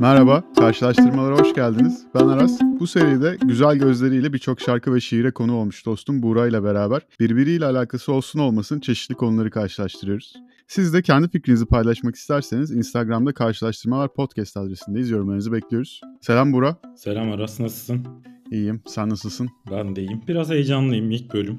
Merhaba, 0.00 0.44
karşılaştırmalara 0.58 1.38
hoş 1.38 1.54
geldiniz. 1.54 2.06
Ben 2.14 2.28
Aras. 2.28 2.60
Bu 2.80 2.86
seride 2.86 3.36
güzel 3.42 3.76
gözleriyle 3.76 4.32
birçok 4.32 4.60
şarkı 4.60 4.94
ve 4.94 5.00
şiire 5.00 5.30
konu 5.30 5.54
olmuş 5.54 5.86
dostum 5.86 6.22
Buğra 6.22 6.46
ile 6.46 6.64
beraber 6.64 7.02
birbiriyle 7.20 7.64
alakası 7.64 8.12
olsun 8.12 8.38
olmasın 8.38 8.80
çeşitli 8.80 9.14
konuları 9.14 9.50
karşılaştırıyoruz. 9.50 10.34
Siz 10.66 10.94
de 10.94 11.02
kendi 11.02 11.28
fikrinizi 11.28 11.66
paylaşmak 11.66 12.14
isterseniz 12.14 12.70
Instagram'da 12.70 13.32
karşılaştırmalar 13.32 14.14
podcast 14.14 14.56
adresindeyiz. 14.56 15.10
Yorumlarınızı 15.10 15.52
bekliyoruz. 15.52 16.00
Selam 16.20 16.52
Buğra. 16.52 16.76
Selam 16.96 17.32
Aras 17.32 17.60
nasılsın? 17.60 18.06
İyiyim. 18.50 18.82
Sen 18.86 19.10
nasılsın? 19.10 19.48
Ben 19.70 19.96
de 19.96 20.00
iyiyim. 20.00 20.22
Biraz 20.28 20.50
heyecanlıyım 20.50 21.10
ilk 21.10 21.34
bölüm. 21.34 21.58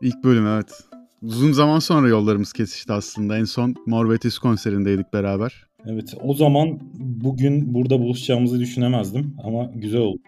İlk 0.00 0.24
bölüm 0.24 0.46
evet. 0.46 0.84
Uzun 1.22 1.52
zaman 1.52 1.78
sonra 1.78 2.08
yollarımız 2.08 2.52
kesişti 2.52 2.92
aslında. 2.92 3.38
En 3.38 3.44
son 3.44 3.74
Mor 3.86 4.10
ve 4.10 4.18
konserindeydik 4.42 5.12
beraber. 5.12 5.67
Evet 5.86 6.14
o 6.22 6.34
zaman 6.34 6.78
bugün 6.98 7.74
burada 7.74 8.00
buluşacağımızı 8.00 8.60
düşünemezdim 8.60 9.36
ama 9.44 9.70
güzel 9.74 10.00
oldu. 10.00 10.18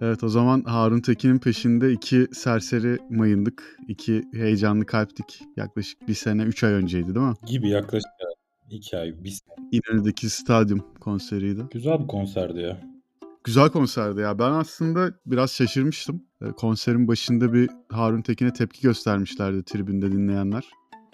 Evet 0.00 0.24
o 0.24 0.28
zaman 0.28 0.62
Harun 0.62 1.00
Tekin'in 1.00 1.38
peşinde 1.38 1.92
iki 1.92 2.26
serseri 2.32 2.98
mayındık. 3.10 3.76
iki 3.88 4.22
heyecanlı 4.32 4.86
kalptik. 4.86 5.40
Yaklaşık 5.56 6.08
bir 6.08 6.14
sene, 6.14 6.42
üç 6.42 6.64
ay 6.64 6.72
önceydi 6.72 7.14
değil 7.14 7.26
mi? 7.26 7.34
Gibi 7.46 7.68
yaklaşık 7.68 8.10
iki 8.70 8.96
ay, 8.98 9.24
bir 9.24 9.30
sene. 9.30 9.68
İnönü'deki 9.72 10.30
stadyum 10.30 10.84
konseriydi. 11.00 11.62
Güzel 11.70 12.00
bir 12.00 12.06
konserdi 12.06 12.60
ya. 12.60 12.80
Güzel 13.44 13.68
konserdi 13.68 14.20
ya. 14.20 14.38
Ben 14.38 14.50
aslında 14.50 15.12
biraz 15.26 15.50
şaşırmıştım. 15.50 16.22
Ee, 16.42 16.46
konserin 16.46 17.08
başında 17.08 17.52
bir 17.52 17.70
Harun 17.88 18.22
Tekin'e 18.22 18.52
tepki 18.52 18.82
göstermişlerdi 18.82 19.64
tribünde 19.64 20.12
dinleyenler. 20.12 20.64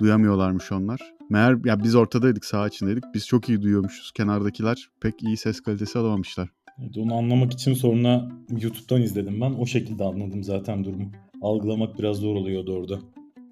Duyamıyorlarmış 0.00 0.72
onlar. 0.72 1.14
Meğer 1.32 1.58
ya 1.64 1.82
biz 1.84 1.94
ortadaydık, 1.94 2.44
sağ 2.44 2.68
içindeydik. 2.68 3.04
Biz 3.14 3.26
çok 3.26 3.48
iyi 3.48 3.62
duyuyormuşuz. 3.62 4.12
Kenardakiler 4.12 4.90
pek 5.00 5.22
iyi 5.22 5.36
ses 5.36 5.60
kalitesi 5.60 5.98
alamamışlar. 5.98 6.48
Evet, 6.82 6.98
onu 6.98 7.14
anlamak 7.14 7.52
için 7.52 7.74
sonra 7.74 8.28
YouTube'dan 8.50 9.02
izledim 9.02 9.40
ben. 9.40 9.50
O 9.50 9.66
şekilde 9.66 10.04
anladım 10.04 10.44
zaten 10.44 10.84
durumu. 10.84 11.10
Algılamak 11.42 11.98
biraz 11.98 12.16
zor 12.16 12.34
oluyordu 12.34 12.72
orada. 12.72 12.98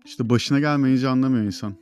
İşte 0.04 0.30
başına 0.30 0.60
gelmeyince 0.60 1.08
anlamıyor 1.08 1.44
insan. 1.44 1.74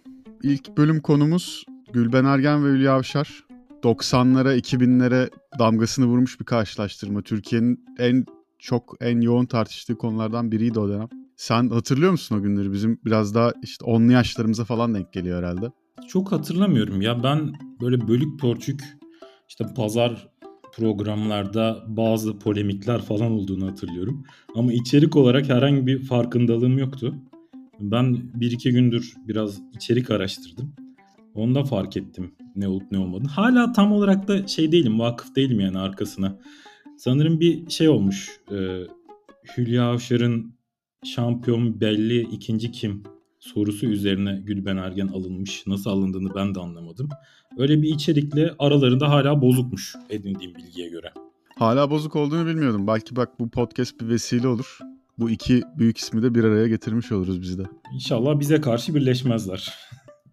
İlk 0.42 0.76
bölüm 0.76 1.00
konumuz 1.00 1.64
Gülben 1.92 2.24
Ergen 2.24 2.64
ve 2.64 2.68
Hülya 2.68 2.92
Avşar. 2.92 3.44
90'lara 3.82 4.58
2000'lere 4.58 5.30
damgasını 5.58 6.06
vurmuş 6.06 6.40
bir 6.40 6.44
karşılaştırma. 6.44 7.22
Türkiye'nin 7.22 7.84
en 7.98 8.24
çok 8.58 8.96
en 9.00 9.20
yoğun 9.20 9.46
tartıştığı 9.46 9.98
konulardan 9.98 10.52
biriydi 10.52 10.80
o 10.80 10.88
dönem. 10.88 11.08
Sen 11.36 11.68
hatırlıyor 11.68 12.12
musun 12.12 12.38
o 12.38 12.42
günleri? 12.42 12.72
Bizim 12.72 13.00
biraz 13.04 13.34
daha 13.34 13.52
işte 13.62 13.84
10'lu 13.84 14.12
yaşlarımıza 14.12 14.64
falan 14.64 14.94
denk 14.94 15.12
geliyor 15.12 15.38
herhalde. 15.38 15.70
Çok 16.08 16.32
hatırlamıyorum 16.32 17.00
ya 17.00 17.22
ben 17.22 17.52
böyle 17.80 18.08
bölük 18.08 18.40
pörçük 18.40 18.80
işte 19.48 19.64
pazar 19.76 20.28
programlarda 20.72 21.84
bazı 21.88 22.38
polemikler 22.38 23.02
falan 23.02 23.32
olduğunu 23.32 23.66
hatırlıyorum. 23.66 24.24
Ama 24.54 24.72
içerik 24.72 25.16
olarak 25.16 25.48
herhangi 25.48 25.86
bir 25.86 26.02
farkındalığım 26.02 26.78
yoktu. 26.78 27.14
Ben 27.80 28.30
bir 28.40 28.50
iki 28.50 28.72
gündür 28.72 29.14
biraz 29.28 29.60
içerik 29.74 30.10
araştırdım. 30.10 30.74
Onda 31.34 31.64
fark 31.64 31.96
ettim 31.96 32.34
ne 32.56 32.68
olup 32.68 32.92
ne 32.92 32.98
olmadığını. 32.98 33.28
Hala 33.28 33.72
tam 33.72 33.92
olarak 33.92 34.28
da 34.28 34.46
şey 34.46 34.72
değilim, 34.72 35.00
vakıf 35.00 35.36
değilim 35.36 35.60
yani 35.60 35.78
arkasına. 35.78 36.38
Sanırım 36.96 37.40
bir 37.40 37.70
şey 37.70 37.88
olmuş. 37.88 38.40
E, 38.50 38.56
Hülya 39.56 39.84
Avşar'ın 39.84 40.54
şampiyon 41.04 41.80
belli 41.80 42.20
ikinci 42.20 42.72
kim 42.72 43.02
sorusu 43.38 43.86
üzerine 43.86 44.42
Gülben 44.44 44.76
Ergen 44.76 45.08
alınmış. 45.08 45.66
Nasıl 45.66 45.90
alındığını 45.90 46.34
ben 46.34 46.54
de 46.54 46.60
anlamadım. 46.60 47.08
Öyle 47.58 47.82
bir 47.82 47.94
içerikle 47.94 48.54
aralarında 48.58 49.08
hala 49.08 49.42
bozukmuş 49.42 49.96
edindiğim 50.10 50.54
bilgiye 50.54 50.88
göre. 50.88 51.12
Hala 51.56 51.90
bozuk 51.90 52.16
olduğunu 52.16 52.46
bilmiyordum. 52.46 52.86
Belki 52.86 53.16
bak 53.16 53.40
bu 53.40 53.50
podcast 53.50 54.00
bir 54.00 54.08
vesile 54.08 54.48
olur. 54.48 54.78
Bu 55.18 55.30
iki 55.30 55.62
büyük 55.78 55.98
ismi 55.98 56.22
de 56.22 56.34
bir 56.34 56.44
araya 56.44 56.68
getirmiş 56.68 57.12
oluruz 57.12 57.42
biz 57.42 57.58
de. 57.58 57.62
İnşallah 57.94 58.40
bize 58.40 58.60
karşı 58.60 58.94
birleşmezler. 58.94 59.74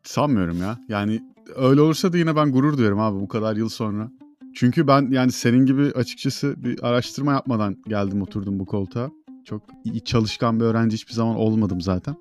Sanmıyorum 0.03 0.61
ya. 0.61 0.79
Yani 0.89 1.21
öyle 1.55 1.81
olursa 1.81 2.13
da 2.13 2.17
yine 2.17 2.35
ben 2.35 2.51
gurur 2.51 2.77
duyarım 2.77 2.99
abi 2.99 3.19
bu 3.19 3.27
kadar 3.27 3.55
yıl 3.55 3.69
sonra. 3.69 4.11
Çünkü 4.55 4.87
ben 4.87 5.11
yani 5.11 5.31
senin 5.31 5.65
gibi 5.65 5.91
açıkçası 5.91 6.63
bir 6.63 6.87
araştırma 6.87 7.31
yapmadan 7.31 7.77
geldim 7.87 8.21
oturdum 8.21 8.59
bu 8.59 8.65
koltuğa. 8.65 9.11
Çok 9.45 9.63
iyi 9.83 10.03
çalışkan 10.03 10.59
bir 10.59 10.65
öğrenci 10.65 10.93
hiçbir 10.93 11.13
zaman 11.13 11.35
olmadım 11.35 11.81
zaten. 11.81 12.15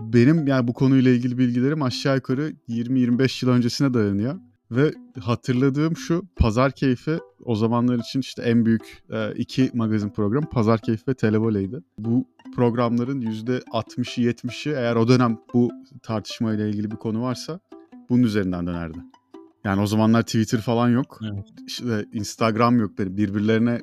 Benim 0.00 0.46
yani 0.46 0.68
bu 0.68 0.72
konuyla 0.72 1.10
ilgili 1.10 1.38
bilgilerim 1.38 1.82
aşağı 1.82 2.16
yukarı 2.16 2.52
20-25 2.68 3.46
yıl 3.46 3.52
öncesine 3.52 3.94
dayanıyor. 3.94 4.34
Ve 4.70 4.92
hatırladığım 5.20 5.96
şu 5.96 6.24
Pazar 6.36 6.72
Keyfi 6.72 7.18
o 7.44 7.54
zamanlar 7.54 7.98
için 7.98 8.20
işte 8.20 8.42
en 8.42 8.66
büyük 8.66 9.02
e, 9.10 9.32
iki 9.34 9.70
magazin 9.74 10.08
programı 10.08 10.48
Pazar 10.48 10.80
Keyfi 10.80 11.02
ve 11.08 11.14
Televole'ydi. 11.14 11.80
Bu 11.98 12.26
programların 12.54 13.20
%60'ı 13.20 14.30
70'i 14.30 14.72
eğer 14.72 14.96
o 14.96 15.08
dönem 15.08 15.38
bu 15.54 15.70
tartışmayla 16.02 16.66
ilgili 16.66 16.90
bir 16.90 16.96
konu 16.96 17.22
varsa 17.22 17.60
bunun 18.08 18.22
üzerinden 18.22 18.66
dönerdi. 18.66 18.98
Yani 19.64 19.80
o 19.80 19.86
zamanlar 19.86 20.22
Twitter 20.22 20.60
falan 20.60 20.88
yok. 20.88 21.20
Evet. 21.32 21.46
İşte 21.66 22.06
Instagram 22.12 22.80
yok. 22.80 22.98
Birbirlerine 22.98 23.80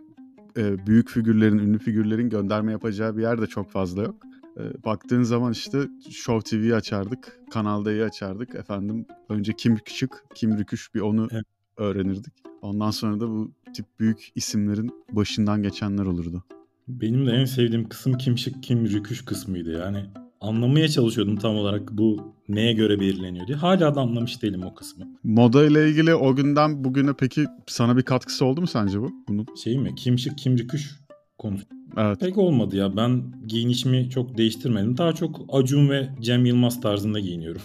e, 0.57 0.87
büyük 0.87 1.09
figürlerin, 1.09 1.57
ünlü 1.57 1.79
figürlerin 1.79 2.29
gönderme 2.29 2.71
yapacağı 2.71 3.17
bir 3.17 3.21
yer 3.21 3.41
de 3.41 3.47
çok 3.47 3.71
fazla 3.71 4.03
yok. 4.03 4.15
E, 4.59 4.83
baktığın 4.85 5.23
zaman 5.23 5.51
işte 5.51 5.77
Show 6.11 6.57
TV'yi 6.57 6.75
açardık, 6.75 7.39
Kanal 7.51 7.85
D'yi 7.85 8.03
açardık. 8.03 8.55
Efendim 8.55 9.05
önce 9.29 9.53
kim 9.53 9.75
küçük, 9.75 10.11
kim 10.35 10.57
rüküş 10.57 10.95
bir 10.95 10.99
onu 11.01 11.27
Evet. 11.31 11.45
öğrenirdik. 11.77 12.33
Ondan 12.61 12.91
sonra 12.91 13.19
da 13.19 13.29
bu 13.29 13.51
tip 13.73 13.85
büyük 13.99 14.31
isimlerin 14.35 14.91
başından 15.11 15.63
geçenler 15.63 16.05
olurdu. 16.05 16.43
Benim 16.87 17.27
de 17.27 17.31
en 17.31 17.45
sevdiğim 17.45 17.89
kısım 17.89 18.13
kim 18.17 18.37
şık 18.37 18.63
kim 18.63 18.85
rüküş 18.85 19.25
kısmıydı 19.25 19.71
yani. 19.71 20.05
Anlamaya 20.41 20.87
çalışıyordum 20.87 21.35
tam 21.35 21.55
olarak 21.55 21.91
bu 21.91 22.33
neye 22.49 22.73
göre 22.73 22.99
belirleniyor 22.99 23.47
diye. 23.47 23.57
Hala 23.57 23.95
da 23.95 24.01
anlamış 24.01 24.41
değilim 24.41 24.63
o 24.63 24.75
kısmı. 24.75 25.05
Moda 25.23 25.65
ile 25.65 25.89
ilgili 25.89 26.15
o 26.15 26.35
günden 26.35 26.83
bugüne 26.83 27.13
peki 27.19 27.45
sana 27.67 27.97
bir 27.97 28.03
katkısı 28.03 28.45
oldu 28.45 28.61
mu 28.61 28.67
sence 28.67 29.01
bu? 29.01 29.11
Bunun? 29.27 29.45
Şey 29.63 29.77
mi? 29.77 29.95
Kim 29.95 30.19
şık 30.19 30.37
kim 30.37 30.57
rüküş 30.57 30.95
konusu. 31.37 31.65
Evet. 31.97 32.19
Pek 32.19 32.37
olmadı 32.37 32.75
ya. 32.75 32.97
Ben 32.97 33.23
giyinişimi 33.47 34.09
çok 34.09 34.37
değiştirmedim. 34.37 34.97
Daha 34.97 35.13
çok 35.13 35.45
Acun 35.51 35.89
ve 35.89 36.09
Cem 36.21 36.45
Yılmaz 36.45 36.81
tarzında 36.81 37.19
giyiniyorum. 37.19 37.61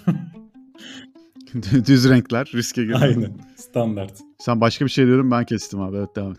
Düz 1.87 2.09
renkler, 2.09 2.51
riske 2.55 2.83
girmeden. 2.83 3.03
Aynen. 3.07 3.33
Standart. 3.57 4.13
Sen 4.39 4.61
başka 4.61 4.85
bir 4.85 4.91
şey 4.91 5.07
diyordun 5.07 5.31
ben 5.31 5.45
kestim 5.45 5.81
abi. 5.81 5.97
Evet 5.97 6.17
devam 6.17 6.33
et. 6.33 6.39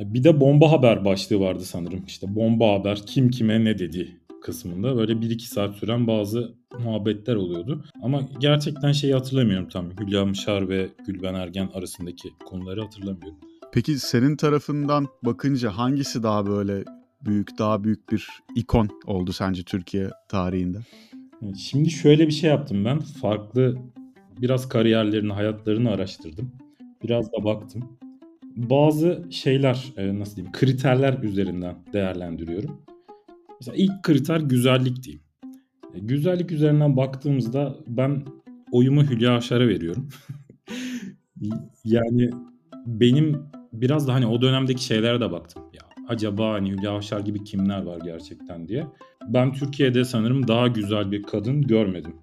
Bir 0.00 0.24
de 0.24 0.40
bomba 0.40 0.72
haber 0.72 1.04
başlığı 1.04 1.40
vardı 1.40 1.64
sanırım. 1.64 2.04
İşte 2.06 2.34
bomba 2.34 2.72
haber 2.72 3.02
kim 3.06 3.30
kime 3.30 3.64
ne 3.64 3.78
dedi 3.78 4.20
kısmında 4.42 4.96
böyle 4.96 5.12
1-2 5.12 5.40
saat 5.40 5.74
süren 5.74 6.06
bazı 6.06 6.54
muhabbetler 6.78 7.34
oluyordu. 7.34 7.84
Ama 8.02 8.22
gerçekten 8.38 8.92
şeyi 8.92 9.14
hatırlamıyorum 9.14 9.68
tam. 9.68 9.90
Hülya 10.00 10.22
Avşar 10.22 10.68
ve 10.68 10.88
Gülben 11.06 11.34
Ergen 11.34 11.68
arasındaki 11.74 12.28
konuları 12.46 12.82
hatırlamıyorum. 12.82 13.38
Peki 13.72 13.98
senin 13.98 14.36
tarafından 14.36 15.08
bakınca 15.22 15.70
hangisi 15.70 16.22
daha 16.22 16.46
böyle 16.46 16.84
büyük, 17.24 17.58
daha 17.58 17.84
büyük 17.84 18.12
bir 18.12 18.28
ikon 18.54 18.88
oldu 19.06 19.32
sence 19.32 19.62
Türkiye 19.62 20.10
tarihinde? 20.28 20.78
Şimdi 21.58 21.90
şöyle 21.90 22.26
bir 22.26 22.32
şey 22.32 22.50
yaptım 22.50 22.84
ben. 22.84 22.98
Farklı 22.98 23.78
biraz 24.40 24.68
kariyerlerini, 24.68 25.32
hayatlarını 25.32 25.90
araştırdım. 25.90 26.52
Biraz 27.04 27.32
da 27.32 27.44
baktım. 27.44 27.98
Bazı 28.56 29.24
şeyler, 29.30 29.92
e, 29.96 30.18
nasıl 30.18 30.36
diyeyim, 30.36 30.52
kriterler 30.52 31.18
üzerinden 31.22 31.76
değerlendiriyorum. 31.92 32.80
Mesela 33.60 33.76
ilk 33.76 34.02
kriter 34.02 34.40
güzellik 34.40 35.02
diyeyim. 35.02 35.22
E, 35.94 35.98
Güzellik 35.98 36.52
üzerinden 36.52 36.96
baktığımızda 36.96 37.76
ben 37.86 38.24
oyumu 38.72 39.02
Hülya 39.02 39.34
Avşar'a 39.34 39.68
veriyorum. 39.68 40.08
yani 41.84 42.30
benim 42.86 43.42
biraz 43.72 44.08
da 44.08 44.14
hani 44.14 44.26
o 44.26 44.42
dönemdeki 44.42 44.84
şeylere 44.84 45.20
de 45.20 45.32
baktım. 45.32 45.62
Ya 45.72 45.91
acaba 46.12 46.52
hani 46.52 46.70
Hülya 46.70 46.90
Avşar 46.90 47.20
gibi 47.20 47.44
kimler 47.44 47.82
var 47.82 47.98
gerçekten 48.04 48.68
diye. 48.68 48.86
Ben 49.28 49.52
Türkiye'de 49.52 50.04
sanırım 50.04 50.48
daha 50.48 50.68
güzel 50.68 51.10
bir 51.10 51.22
kadın 51.22 51.62
görmedim. 51.62 52.14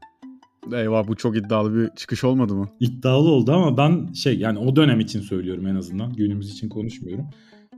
Eyvah 0.73 1.07
bu 1.07 1.15
çok 1.15 1.37
iddialı 1.37 1.75
bir 1.75 1.89
çıkış 1.95 2.23
olmadı 2.23 2.55
mı? 2.55 2.69
İddialı 2.79 3.29
oldu 3.29 3.51
ama 3.51 3.77
ben 3.77 4.13
şey 4.13 4.39
yani 4.39 4.59
o 4.59 4.75
dönem 4.75 4.99
için 4.99 5.21
söylüyorum 5.21 5.67
en 5.67 5.75
azından. 5.75 6.13
Günümüz 6.13 6.51
için 6.51 6.69
konuşmuyorum. 6.69 7.25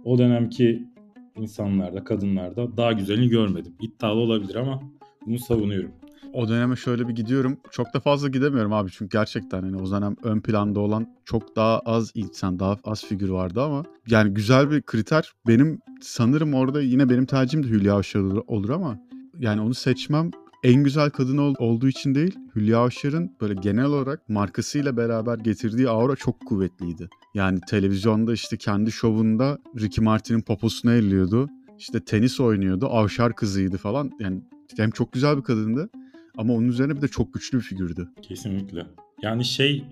O 0.06 0.18
dönemki 0.18 0.88
insanlarda, 1.36 2.04
kadınlarda 2.04 2.78
daha 2.78 2.92
güzelini 2.92 3.30
görmedim. 3.30 3.74
İddialı 3.82 4.20
olabilir 4.20 4.56
ama 4.56 4.82
bunu 5.26 5.40
savunuyorum. 5.40 5.92
O 6.34 6.48
döneme 6.48 6.76
şöyle 6.76 7.08
bir 7.08 7.16
gidiyorum. 7.16 7.58
Çok 7.72 7.94
da 7.94 8.00
fazla 8.00 8.28
gidemiyorum 8.28 8.74
abi 8.74 8.92
çünkü 8.92 9.18
gerçekten 9.18 9.62
hani 9.62 9.78
o 9.78 9.92
dönem 9.92 10.16
ön 10.24 10.40
planda 10.40 10.80
olan 10.80 11.08
çok 11.26 11.56
daha 11.56 11.80
az 11.80 12.12
insan, 12.16 12.60
daha 12.60 12.78
az 12.84 13.06
figür 13.06 13.30
vardı 13.30 13.62
ama 13.62 13.84
yani 14.08 14.34
güzel 14.34 14.72
bir 14.72 14.82
kriter. 14.82 15.32
Benim 15.48 15.80
sanırım 16.02 16.54
orada 16.54 16.82
yine 16.82 17.10
benim 17.10 17.26
tercihim 17.26 17.64
de 17.64 17.68
Hülya 17.68 17.96
Avşar 17.96 18.20
olur, 18.20 18.44
olur 18.48 18.70
ama 18.70 18.98
yani 19.40 19.62
onu 19.62 19.74
seçmem 19.74 20.32
en 20.64 20.84
güzel 20.84 21.10
kadın 21.10 21.38
ol- 21.38 21.56
olduğu 21.60 21.88
için 21.88 22.16
değil, 22.16 22.40
Hülya 22.56 22.80
Avşar'ın 22.80 23.32
böyle 23.42 23.54
genel 23.54 23.86
olarak 23.86 24.30
markasıyla 24.30 24.98
beraber 24.98 25.38
getirdiği 25.38 25.90
aura 25.90 26.16
çok 26.16 26.46
kuvvetliydi. 26.46 27.10
Yani 27.34 27.60
televizyonda 27.70 28.34
işte 28.34 28.58
kendi 28.58 28.92
şovunda 28.92 29.58
Ricky 29.80 30.06
Martin'in 30.06 30.42
poposuna 30.42 30.94
elliyordu. 30.94 31.50
İşte 31.78 32.00
tenis 32.06 32.40
oynuyordu, 32.40 32.88
Avşar 32.88 33.36
kızıydı 33.36 33.78
falan. 33.78 34.12
Yani 34.20 34.42
hem 34.78 34.92
çok 34.92 35.14
güzel 35.14 35.38
bir 35.38 35.44
kadındı 35.44 35.90
ama 36.38 36.54
onun 36.54 36.68
üzerine 36.68 36.96
bir 36.96 37.02
de 37.02 37.08
çok 37.08 37.34
güçlü 37.34 37.58
bir 37.58 37.64
figürdü. 37.64 38.10
Kesinlikle. 38.22 38.86
Yani 39.22 39.46
şey 39.46 39.84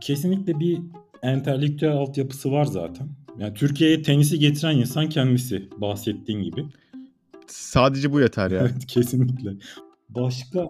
kesinlikle 0.00 0.60
bir 0.60 0.80
entelektüel 1.22 1.92
altyapısı 1.92 2.52
var 2.52 2.64
zaten. 2.64 3.08
Yani 3.38 3.54
Türkiye'ye 3.54 4.02
tenisi 4.02 4.38
getiren 4.38 4.76
insan 4.76 5.08
kendisi 5.08 5.68
bahsettiğin 5.78 6.42
gibi. 6.42 6.64
Sadece 7.46 8.12
bu 8.12 8.20
yeter 8.20 8.50
ya. 8.50 8.58
Evet 8.60 8.86
kesinlikle. 8.86 9.50
Başka 10.08 10.68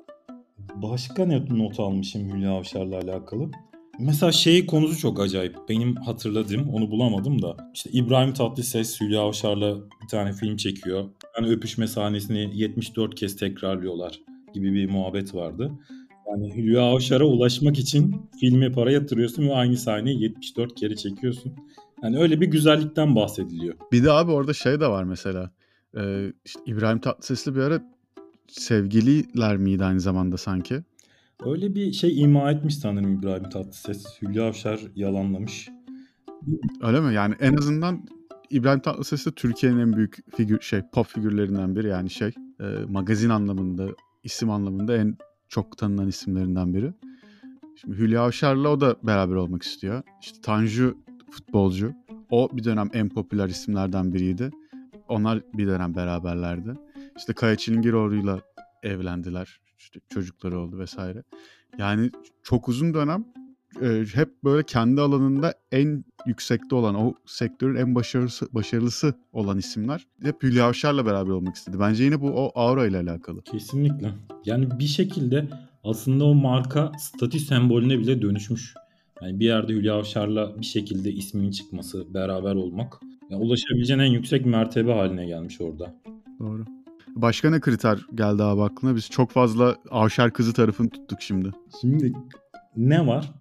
başka 0.75 1.27
ne 1.27 1.45
not 1.59 1.81
almışım 1.81 2.33
Hülya 2.33 2.51
Avşar'la 2.51 2.99
alakalı? 2.99 3.51
Mesela 3.99 4.33
şey 4.33 4.67
konusu 4.67 4.99
çok 4.99 5.21
acayip. 5.21 5.57
Benim 5.69 5.97
hatırladığım 5.97 6.69
onu 6.69 6.91
bulamadım 6.91 7.43
da. 7.43 7.57
İşte 7.75 7.91
İbrahim 7.93 8.35
Tatlıses 8.35 9.01
Hülya 9.01 9.21
Avşar'la 9.21 9.77
bir 9.77 10.09
tane 10.11 10.33
film 10.33 10.57
çekiyor. 10.57 11.05
Yani 11.37 11.49
öpüşme 11.49 11.87
sahnesini 11.87 12.51
74 12.55 13.15
kez 13.15 13.37
tekrarlıyorlar 13.37 14.21
gibi 14.55 14.75
bir 14.75 14.91
muhabbet 14.91 15.35
vardı. 15.35 15.73
Yani 16.31 16.57
Hülya 16.57 16.83
Avşar'a 16.83 17.25
ulaşmak 17.25 17.79
için 17.79 18.17
filme 18.41 18.73
para 18.73 18.93
yatırıyorsun 18.93 19.49
ve 19.49 19.55
aynı 19.55 19.77
sahneyi 19.77 20.23
74 20.23 20.75
kere 20.75 20.97
çekiyorsun. 20.97 21.53
Yani 22.03 22.19
öyle 22.19 22.41
bir 22.41 22.47
güzellikten 22.47 23.17
bahsediliyor. 23.17 23.75
Bir 23.93 24.05
de 24.05 24.13
abi 24.13 24.31
orada 24.31 24.53
şey 24.53 24.81
de 24.81 24.87
var 24.87 25.05
mesela. 25.05 25.51
Ee, 25.97 26.33
işte 26.45 26.61
İbrahim 26.67 26.99
Tatlıses'le 26.99 27.47
bir 27.47 27.61
ara 27.61 27.83
sevgililer 28.49 29.57
miydi 29.57 29.85
aynı 29.85 30.01
zamanda 30.01 30.37
sanki? 30.37 30.83
Öyle 31.47 31.75
bir 31.75 31.93
şey 31.93 32.21
ima 32.21 32.51
etmiş 32.51 32.79
sanırım 32.79 33.19
İbrahim 33.19 33.51
Tatlıses. 33.51 34.07
Hülya 34.23 34.45
Avşar 34.45 34.81
yalanlamış. 34.95 35.69
Öyle 36.83 37.01
mi? 37.01 37.15
Yani 37.15 37.35
en 37.41 37.57
azından 37.57 38.07
İbrahim 38.51 38.81
Tatlıses 38.81 39.27
de 39.27 39.33
Türkiye'nin 39.33 39.79
en 39.79 39.97
büyük 39.97 40.37
figür 40.37 40.61
şey 40.61 40.81
pop 40.93 41.07
figürlerinden 41.07 41.77
biri 41.77 41.89
yani 41.89 42.11
şey 42.11 42.33
e, 42.61 42.65
magazin 42.89 43.29
anlamında 43.29 43.89
isim 44.25 44.51
anlamında 44.51 44.97
en 44.97 45.17
çok 45.49 45.79
tanınan 45.79 46.09
isimlerinden 46.09 46.75
biri. 46.75 46.93
Şimdi 47.81 47.97
Hülya 47.99 48.23
Avşar'la 48.23 48.69
o 48.69 48.81
da 48.81 48.97
beraber 49.03 49.35
olmak 49.35 49.63
istiyor. 49.63 50.03
İşte 50.21 50.41
Tanju 50.41 50.97
futbolcu. 51.31 51.93
O 52.31 52.49
bir 52.53 52.65
dönem 52.65 52.91
en 52.93 53.09
popüler 53.09 53.49
isimlerden 53.49 54.15
biriydi. 54.15 54.51
Onlar 55.09 55.43
bir 55.55 55.67
dönem 55.67 55.95
beraberlerdi. 55.95 56.75
İşte 57.17 57.33
Kaya 57.33 57.57
Çilingiroğlu'yla 57.57 58.41
evlendiler. 58.83 59.61
İşte 59.79 60.01
çocukları 60.09 60.59
oldu 60.59 60.79
vesaire. 60.79 61.23
Yani 61.79 62.11
çok 62.43 62.69
uzun 62.69 62.95
dönem 62.95 63.25
e, 63.83 64.05
hep 64.15 64.45
böyle 64.45 64.63
kendi 64.63 65.01
alanında 65.01 65.55
en 65.73 66.05
yüksekte 66.27 66.75
olan, 66.75 66.95
o 66.95 67.15
sektörün 67.27 67.77
en 67.77 67.95
başarılısı, 67.95 68.47
başarılısı 68.53 69.15
olan 69.33 69.59
isimler 69.59 70.07
hep 70.23 70.43
Hülya 70.43 70.67
Avşar'la 70.67 71.07
beraber 71.07 71.31
olmak 71.31 71.57
istedi. 71.57 71.81
Bence 71.81 72.05
yine 72.05 72.21
bu 72.21 72.31
o 72.31 72.53
aura 72.55 72.87
ile 72.87 72.99
alakalı. 72.99 73.43
Kesinlikle. 73.43 74.13
Yani 74.45 74.79
bir 74.79 74.87
şekilde 74.87 75.49
aslında 75.85 76.25
o 76.25 76.35
marka 76.35 76.93
statü 76.99 77.39
sembolüne 77.39 77.99
bile 77.99 78.23
dönüşmüş. 78.23 78.75
Yani 79.23 79.41
bir 79.41 79.45
yerde 79.45 79.73
Hülya 79.73 79.95
Avşar'la 79.95 80.61
bir 80.61 80.67
şekilde 80.67 81.13
isminin 81.13 81.51
çıkması, 81.51 82.15
beraber 82.15 82.55
olmak. 82.55 83.01
Yani 83.31 83.43
ulaşabileceğin 83.43 84.01
en 84.01 84.13
yüksek 84.13 84.47
mertebe 84.47 84.93
haline 84.93 85.27
gelmiş 85.27 85.61
orada. 85.61 85.95
Doğru. 86.41 86.65
Başka 87.15 87.51
ne 87.51 87.61
kriter 87.61 87.99
geldi 88.15 88.43
abi 88.43 88.63
aklına? 88.63 88.97
Biz 88.97 89.11
çok 89.11 89.31
fazla 89.31 89.77
Avşar 89.91 90.33
kızı 90.33 90.53
tarafını 90.53 90.91
tuttuk 90.91 91.23
şimdi. 91.23 91.51
Şimdi 91.81 92.13
ne 92.77 93.07
var? 93.07 93.33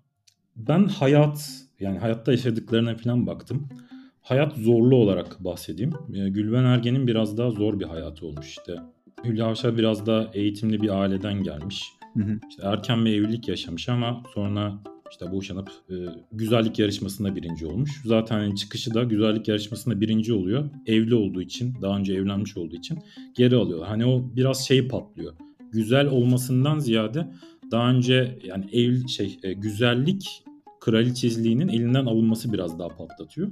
Ben 0.55 0.85
hayat 0.88 1.50
yani 1.79 1.97
hayatta 1.97 2.31
yaşadıklarına 2.31 2.95
falan 2.95 3.27
baktım. 3.27 3.69
Hayat 4.21 4.55
zorlu 4.57 4.95
olarak 4.95 5.44
bahsedeyim. 5.44 5.94
Ee, 6.13 6.29
Gülben 6.29 6.63
Ergen'in 6.63 7.07
biraz 7.07 7.38
daha 7.38 7.51
zor 7.51 7.79
bir 7.79 7.85
hayatı 7.85 8.25
olmuş 8.25 8.47
işte. 8.47 8.75
Hülya 9.23 9.45
Avşar 9.45 9.77
biraz 9.77 10.05
daha 10.05 10.29
eğitimli 10.33 10.81
bir 10.81 10.89
aileden 11.01 11.44
gelmiş. 11.44 11.83
Hı 12.17 12.23
hı. 12.23 12.39
İşte 12.50 12.63
erken 12.65 13.05
bir 13.05 13.13
evlilik 13.13 13.47
yaşamış 13.47 13.89
ama 13.89 14.23
sonra 14.33 14.79
işte 15.11 15.31
boşanıp 15.31 15.71
e, 15.89 15.95
güzellik 16.31 16.79
yarışmasında 16.79 17.35
birinci 17.35 17.65
olmuş. 17.65 18.01
Zaten 18.05 18.39
hani 18.39 18.55
çıkışı 18.55 18.94
da 18.94 19.03
güzellik 19.03 19.47
yarışmasında 19.47 20.01
birinci 20.01 20.33
oluyor. 20.33 20.69
Evli 20.85 21.15
olduğu 21.15 21.41
için, 21.41 21.75
daha 21.81 21.97
önce 21.97 22.13
evlenmiş 22.13 22.57
olduğu 22.57 22.75
için 22.75 23.00
geri 23.35 23.55
alıyorlar. 23.55 23.89
Hani 23.89 24.05
o 24.05 24.23
biraz 24.35 24.67
şey 24.67 24.88
patlıyor. 24.88 25.33
Güzel 25.71 26.07
olmasından 26.07 26.79
ziyade 26.79 27.27
daha 27.74 27.90
önce 27.90 28.40
yani 28.44 28.66
ev 28.74 29.08
şey 29.08 29.40
e, 29.44 29.54
güzellik 29.54 30.44
kraliçezliğinin 30.80 31.68
elinden 31.68 32.06
alınması 32.06 32.54
biraz 32.54 32.80
daha 32.80 32.88
patlatıyor. 32.88 33.52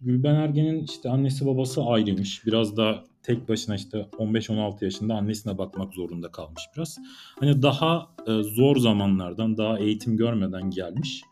Gülben 0.00 0.34
Ergen'in 0.34 0.84
işte 0.84 1.10
annesi 1.10 1.46
babası 1.46 1.84
ayrıymış. 1.84 2.46
Biraz 2.46 2.76
daha 2.76 3.04
tek 3.22 3.48
başına 3.48 3.74
işte 3.74 3.98
15-16 4.18 4.84
yaşında 4.84 5.14
annesine 5.14 5.58
bakmak 5.58 5.94
zorunda 5.94 6.30
kalmış 6.30 6.62
biraz. 6.76 6.98
Hani 7.40 7.62
daha 7.62 8.06
e, 8.26 8.42
zor 8.42 8.76
zamanlardan, 8.76 9.56
daha 9.56 9.78
eğitim 9.78 10.16
görmeden 10.16 10.70
gelmiş. 10.70 11.22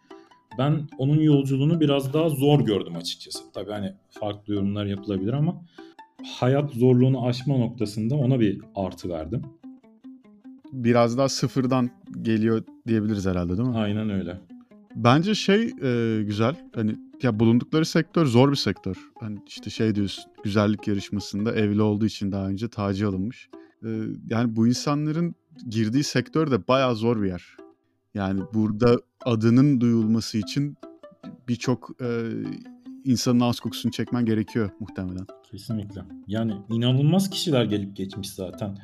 Ben 0.58 0.88
onun 0.98 1.20
yolculuğunu 1.20 1.80
biraz 1.80 2.12
daha 2.12 2.28
zor 2.28 2.60
gördüm 2.60 2.96
açıkçası. 2.96 3.52
Tabii 3.54 3.72
hani 3.72 3.92
farklı 4.10 4.54
yorumlar 4.54 4.86
yapılabilir 4.86 5.32
ama 5.32 5.62
hayat 6.38 6.72
zorluğunu 6.72 7.26
aşma 7.26 7.58
noktasında 7.58 8.14
ona 8.14 8.40
bir 8.40 8.60
artı 8.74 9.08
verdim. 9.08 9.42
Biraz 10.72 11.18
daha 11.18 11.28
sıfırdan 11.28 11.90
geliyor 12.22 12.62
diyebiliriz 12.86 13.26
herhalde 13.26 13.56
değil 13.56 13.68
mi? 13.68 13.76
Aynen 13.76 14.10
öyle. 14.10 14.40
Bence 14.96 15.34
şey 15.34 15.62
e, 15.82 16.22
güzel. 16.22 16.56
Hani 16.74 16.96
ya 17.22 17.40
bulundukları 17.40 17.86
sektör 17.86 18.26
zor 18.26 18.50
bir 18.50 18.56
sektör. 18.56 18.96
Hani 19.20 19.38
işte 19.46 19.70
şey 19.70 19.94
diyorsun 19.94 20.24
güzellik 20.44 20.88
yarışmasında 20.88 21.54
evli 21.54 21.82
olduğu 21.82 22.06
için 22.06 22.32
daha 22.32 22.48
önce 22.48 22.68
tacı 22.68 23.08
alınmış. 23.08 23.48
E, 23.84 23.88
yani 24.30 24.56
bu 24.56 24.68
insanların 24.68 25.34
girdiği 25.68 26.04
sektör 26.04 26.50
de 26.50 26.68
bayağı 26.68 26.96
zor 26.96 27.22
bir 27.22 27.28
yer. 27.28 27.56
Yani 28.14 28.40
burada 28.54 28.96
adının 29.24 29.80
duyulması 29.80 30.38
için 30.38 30.76
birçok 31.48 31.90
e, 32.02 32.30
insanın 33.04 33.40
ağız 33.40 33.60
kokusunu 33.60 33.92
çekmen 33.92 34.24
gerekiyor 34.24 34.70
muhtemelen. 34.80 35.26
Kesinlikle. 35.50 36.00
Yani 36.26 36.54
inanılmaz 36.68 37.30
kişiler 37.30 37.64
gelip 37.64 37.96
geçmiş 37.96 38.30
zaten. 38.30 38.78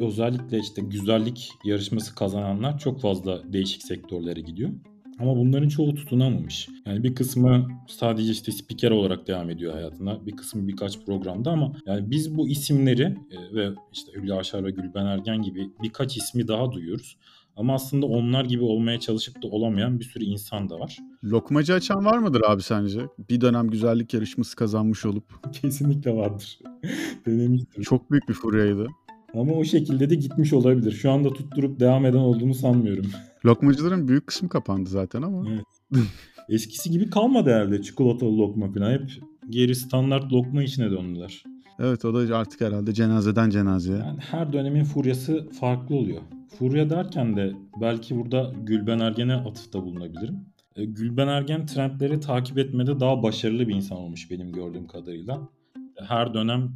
Özellikle 0.00 0.58
işte 0.58 0.82
güzellik 0.82 1.52
yarışması 1.64 2.14
kazananlar 2.14 2.78
çok 2.78 3.00
fazla 3.00 3.52
değişik 3.52 3.82
sektörlere 3.82 4.40
gidiyor. 4.40 4.70
Ama 5.18 5.36
bunların 5.36 5.68
çoğu 5.68 5.94
tutunamamış. 5.94 6.68
Yani 6.86 7.04
bir 7.04 7.14
kısmı 7.14 7.68
sadece 7.88 8.32
işte 8.32 8.52
spiker 8.52 8.90
olarak 8.90 9.26
devam 9.26 9.50
ediyor 9.50 9.74
hayatına. 9.74 10.26
Bir 10.26 10.36
kısmı 10.36 10.68
birkaç 10.68 11.04
programda 11.06 11.50
ama 11.50 11.72
yani 11.86 12.10
biz 12.10 12.36
bu 12.36 12.48
isimleri 12.48 13.02
e, 13.02 13.54
ve 13.54 13.70
işte 13.92 14.12
Hülya 14.12 14.36
Avşar 14.36 14.64
ve 14.64 14.70
Gülben 14.70 15.06
Ergen 15.06 15.42
gibi 15.42 15.70
birkaç 15.82 16.16
ismi 16.16 16.48
daha 16.48 16.72
duyuyoruz. 16.72 17.16
Ama 17.56 17.74
aslında 17.74 18.06
onlar 18.06 18.44
gibi 18.44 18.62
olmaya 18.62 19.00
çalışıp 19.00 19.42
da 19.42 19.48
olamayan 19.48 20.00
bir 20.00 20.04
sürü 20.04 20.24
insan 20.24 20.70
da 20.70 20.80
var. 20.80 20.98
Lokmacı 21.24 21.74
açan 21.74 22.04
var 22.04 22.18
mıdır 22.18 22.42
abi 22.46 22.62
sence? 22.62 23.00
Bir 23.30 23.40
dönem 23.40 23.68
güzellik 23.68 24.14
yarışması 24.14 24.56
kazanmış 24.56 25.06
olup. 25.06 25.52
Kesinlikle 25.52 26.16
vardır. 26.16 26.58
Denemiştir. 27.26 27.82
Çok 27.82 28.10
büyük 28.10 28.28
bir 28.28 28.34
furyaydı. 28.34 28.86
Ama 29.34 29.52
o 29.52 29.64
şekilde 29.64 30.10
de 30.10 30.14
gitmiş 30.14 30.52
olabilir. 30.52 30.92
Şu 30.92 31.10
anda 31.10 31.32
tutturup 31.32 31.80
devam 31.80 32.06
eden 32.06 32.18
olduğunu 32.18 32.54
sanmıyorum. 32.54 33.06
Lokmacıların 33.44 34.08
büyük 34.08 34.26
kısmı 34.26 34.48
kapandı 34.48 34.90
zaten 34.90 35.22
ama. 35.22 35.44
Evet. 35.50 36.04
Eskisi 36.48 36.90
gibi 36.90 37.10
kalmadı 37.10 37.50
herhalde 37.50 37.82
çikolatalı 37.82 38.38
lokma 38.38 38.72
falan. 38.72 38.92
Hep 38.92 39.10
geri 39.48 39.74
standart 39.74 40.32
lokma 40.32 40.62
işine 40.62 40.90
döndüler. 40.90 41.44
Evet 41.78 42.04
o 42.04 42.14
da 42.14 42.36
artık 42.36 42.60
herhalde 42.60 42.94
cenazeden 42.94 43.50
cenazeye. 43.50 43.98
Yani 43.98 44.18
her 44.20 44.52
dönemin 44.52 44.84
furyası 44.84 45.48
farklı 45.60 45.94
oluyor. 45.94 46.20
Furya 46.58 46.90
derken 46.90 47.36
de 47.36 47.52
belki 47.80 48.16
burada 48.16 48.52
Gülben 48.62 48.98
Ergen'e 48.98 49.34
atıfta 49.34 49.82
bulunabilirim. 49.82 50.36
E, 50.76 50.84
Gülben 50.84 51.28
Ergen 51.28 51.66
trendleri 51.66 52.20
takip 52.20 52.58
etmede 52.58 53.00
daha 53.00 53.22
başarılı 53.22 53.68
bir 53.68 53.74
insan 53.74 53.98
olmuş 53.98 54.30
benim 54.30 54.52
gördüğüm 54.52 54.86
kadarıyla. 54.86 55.48
Her 55.96 56.34
dönem 56.34 56.72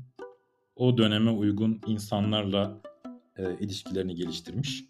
o 0.76 0.98
döneme 0.98 1.30
uygun 1.30 1.80
insanlarla 1.86 2.80
e, 3.36 3.58
ilişkilerini 3.60 4.14
geliştirmiş. 4.14 4.84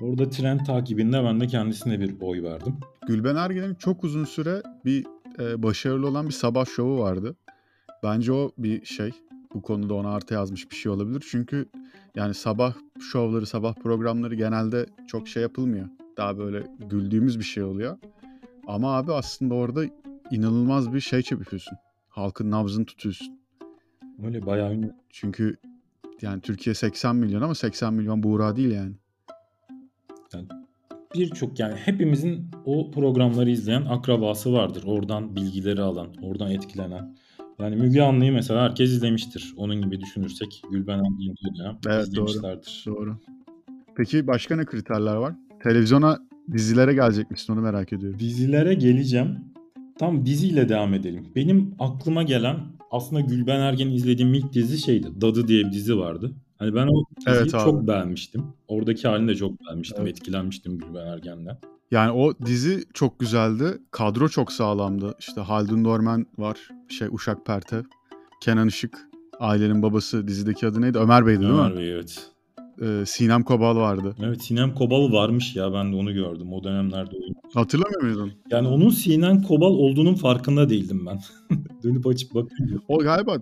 Orada 0.00 0.28
trend 0.28 0.60
takibinde 0.66 1.24
ben 1.24 1.40
de 1.40 1.46
kendisine 1.46 2.00
bir 2.00 2.20
oy 2.20 2.42
verdim. 2.42 2.76
Gülben 3.06 3.36
Ergen'in 3.36 3.74
çok 3.74 4.04
uzun 4.04 4.24
süre 4.24 4.62
bir 4.84 5.06
e, 5.38 5.62
başarılı 5.62 6.08
olan 6.08 6.26
bir 6.26 6.32
sabah 6.32 6.66
şovu 6.66 6.98
vardı. 6.98 7.36
Bence 8.02 8.32
o 8.32 8.52
bir 8.58 8.84
şey. 8.84 9.10
Bu 9.54 9.62
konuda 9.62 9.94
ona 9.94 10.14
artı 10.14 10.34
yazmış 10.34 10.70
bir 10.70 10.76
şey 10.76 10.92
olabilir. 10.92 11.24
Çünkü 11.30 11.68
yani 12.14 12.34
sabah 12.34 12.74
şovları, 13.12 13.46
sabah 13.46 13.74
programları 13.74 14.34
genelde 14.34 14.86
çok 15.06 15.28
şey 15.28 15.42
yapılmıyor. 15.42 15.88
Daha 16.16 16.38
böyle 16.38 16.66
güldüğümüz 16.90 17.38
bir 17.38 17.44
şey 17.44 17.62
oluyor. 17.62 17.98
Ama 18.66 18.96
abi 18.96 19.12
aslında 19.12 19.54
orada 19.54 19.84
inanılmaz 20.30 20.94
bir 20.94 21.00
şey 21.00 21.22
yapıyorsun. 21.30 21.78
Halkın 22.08 22.50
nabzını 22.50 22.84
tutuyorsun. 22.84 23.43
Öyle 24.22 24.46
bayağı 24.46 24.72
ünlü. 24.74 24.94
Çünkü 25.10 25.56
yani 26.22 26.40
Türkiye 26.40 26.74
80 26.74 27.16
milyon 27.16 27.42
ama 27.42 27.54
80 27.54 27.94
milyon 27.94 28.22
Buğra 28.22 28.56
değil 28.56 28.70
yani. 28.70 28.92
Birçok 31.14 31.58
yani 31.58 31.74
hepimizin 31.74 32.50
o 32.64 32.90
programları 32.90 33.50
izleyen 33.50 33.84
akrabası 33.84 34.52
vardır. 34.52 34.82
Oradan 34.86 35.36
bilgileri 35.36 35.80
alan, 35.82 36.08
oradan 36.22 36.50
etkilenen. 36.50 37.16
Yani 37.58 37.76
Müge 37.76 38.02
Anlı'yı 38.02 38.32
mesela 38.32 38.62
herkes 38.62 38.90
izlemiştir. 38.90 39.54
Onun 39.56 39.82
gibi 39.82 40.00
düşünürsek 40.00 40.62
Gülben 40.70 40.98
Ergen'i 40.98 41.36
de 41.36 41.58
dönem 41.58 41.78
Evet, 41.86 42.08
izlemişlerdir. 42.08 42.84
Doğru. 42.86 43.16
Peki 43.96 44.26
başka 44.26 44.56
ne 44.56 44.64
kriterler 44.64 45.14
var? 45.14 45.34
Televizyona 45.62 46.18
dizilere 46.52 46.94
gelecek 46.94 47.30
misin 47.30 47.52
onu 47.52 47.60
merak 47.60 47.92
ediyorum. 47.92 48.18
Dizilere 48.18 48.74
geleceğim. 48.74 49.38
Tam 49.98 50.26
diziyle 50.26 50.68
devam 50.68 50.94
edelim. 50.94 51.26
Benim 51.36 51.74
aklıma 51.78 52.22
gelen 52.22 52.56
aslında 52.90 53.20
Gülben 53.20 53.60
Ergen'in 53.60 53.92
izlediğim 53.92 54.34
ilk 54.34 54.52
dizi 54.52 54.78
şeydi. 54.78 55.20
Dadı 55.20 55.48
diye 55.48 55.64
bir 55.64 55.72
dizi 55.72 55.98
vardı. 55.98 56.32
Hani 56.58 56.74
ben 56.74 56.86
o 56.86 57.04
diziyi 57.18 57.36
Evet 57.36 57.54
abi. 57.54 57.64
çok 57.64 57.88
beğenmiştim. 57.88 58.42
Oradaki 58.68 59.08
halini 59.08 59.28
de 59.28 59.34
çok 59.34 59.60
beğenmiştim. 59.60 60.02
Evet. 60.02 60.10
Etkilenmiştim 60.18 60.78
Gülben 60.78 61.06
Ergen'den. 61.06 61.58
Yani 61.90 62.10
o 62.12 62.34
dizi 62.46 62.84
çok 62.94 63.18
güzeldi. 63.20 63.78
Kadro 63.90 64.28
çok 64.28 64.52
sağlamdı. 64.52 65.14
İşte 65.18 65.40
Haldun 65.40 65.84
Dorman 65.84 66.26
var. 66.38 66.68
Şey 66.88 67.08
Uşak 67.10 67.46
Pertev. 67.46 67.82
Kenan 68.42 68.68
Işık. 68.68 68.98
Ailenin 69.40 69.82
babası 69.82 70.28
dizideki 70.28 70.66
adı 70.66 70.80
neydi? 70.80 70.98
Ömer 70.98 71.26
Bey'di 71.26 71.40
değil 71.40 71.52
Ömer 71.52 71.70
mi? 71.72 71.78
Bey 71.78 71.92
evet. 71.92 72.30
Ee, 72.82 73.06
Sinem 73.06 73.42
Kobal 73.42 73.76
vardı. 73.76 74.16
Evet 74.22 74.42
Sinem 74.42 74.74
Kobal 74.74 75.12
varmış 75.12 75.56
ya 75.56 75.72
ben 75.72 75.92
de 75.92 75.96
onu 75.96 76.14
gördüm 76.14 76.52
o 76.52 76.64
dönemlerde. 76.64 77.16
Hatırlamıyor 77.54 78.02
muydun? 78.02 78.32
Yani 78.50 78.68
onun 78.68 78.90
Sinem 78.90 79.42
Kobal 79.42 79.70
olduğunun 79.70 80.14
farkında 80.14 80.68
değildim 80.68 81.06
ben. 81.06 81.20
Dönüp 81.82 82.06
açıp 82.06 82.34
bakınca. 82.34 82.76
O 82.88 82.98
galiba 82.98 83.36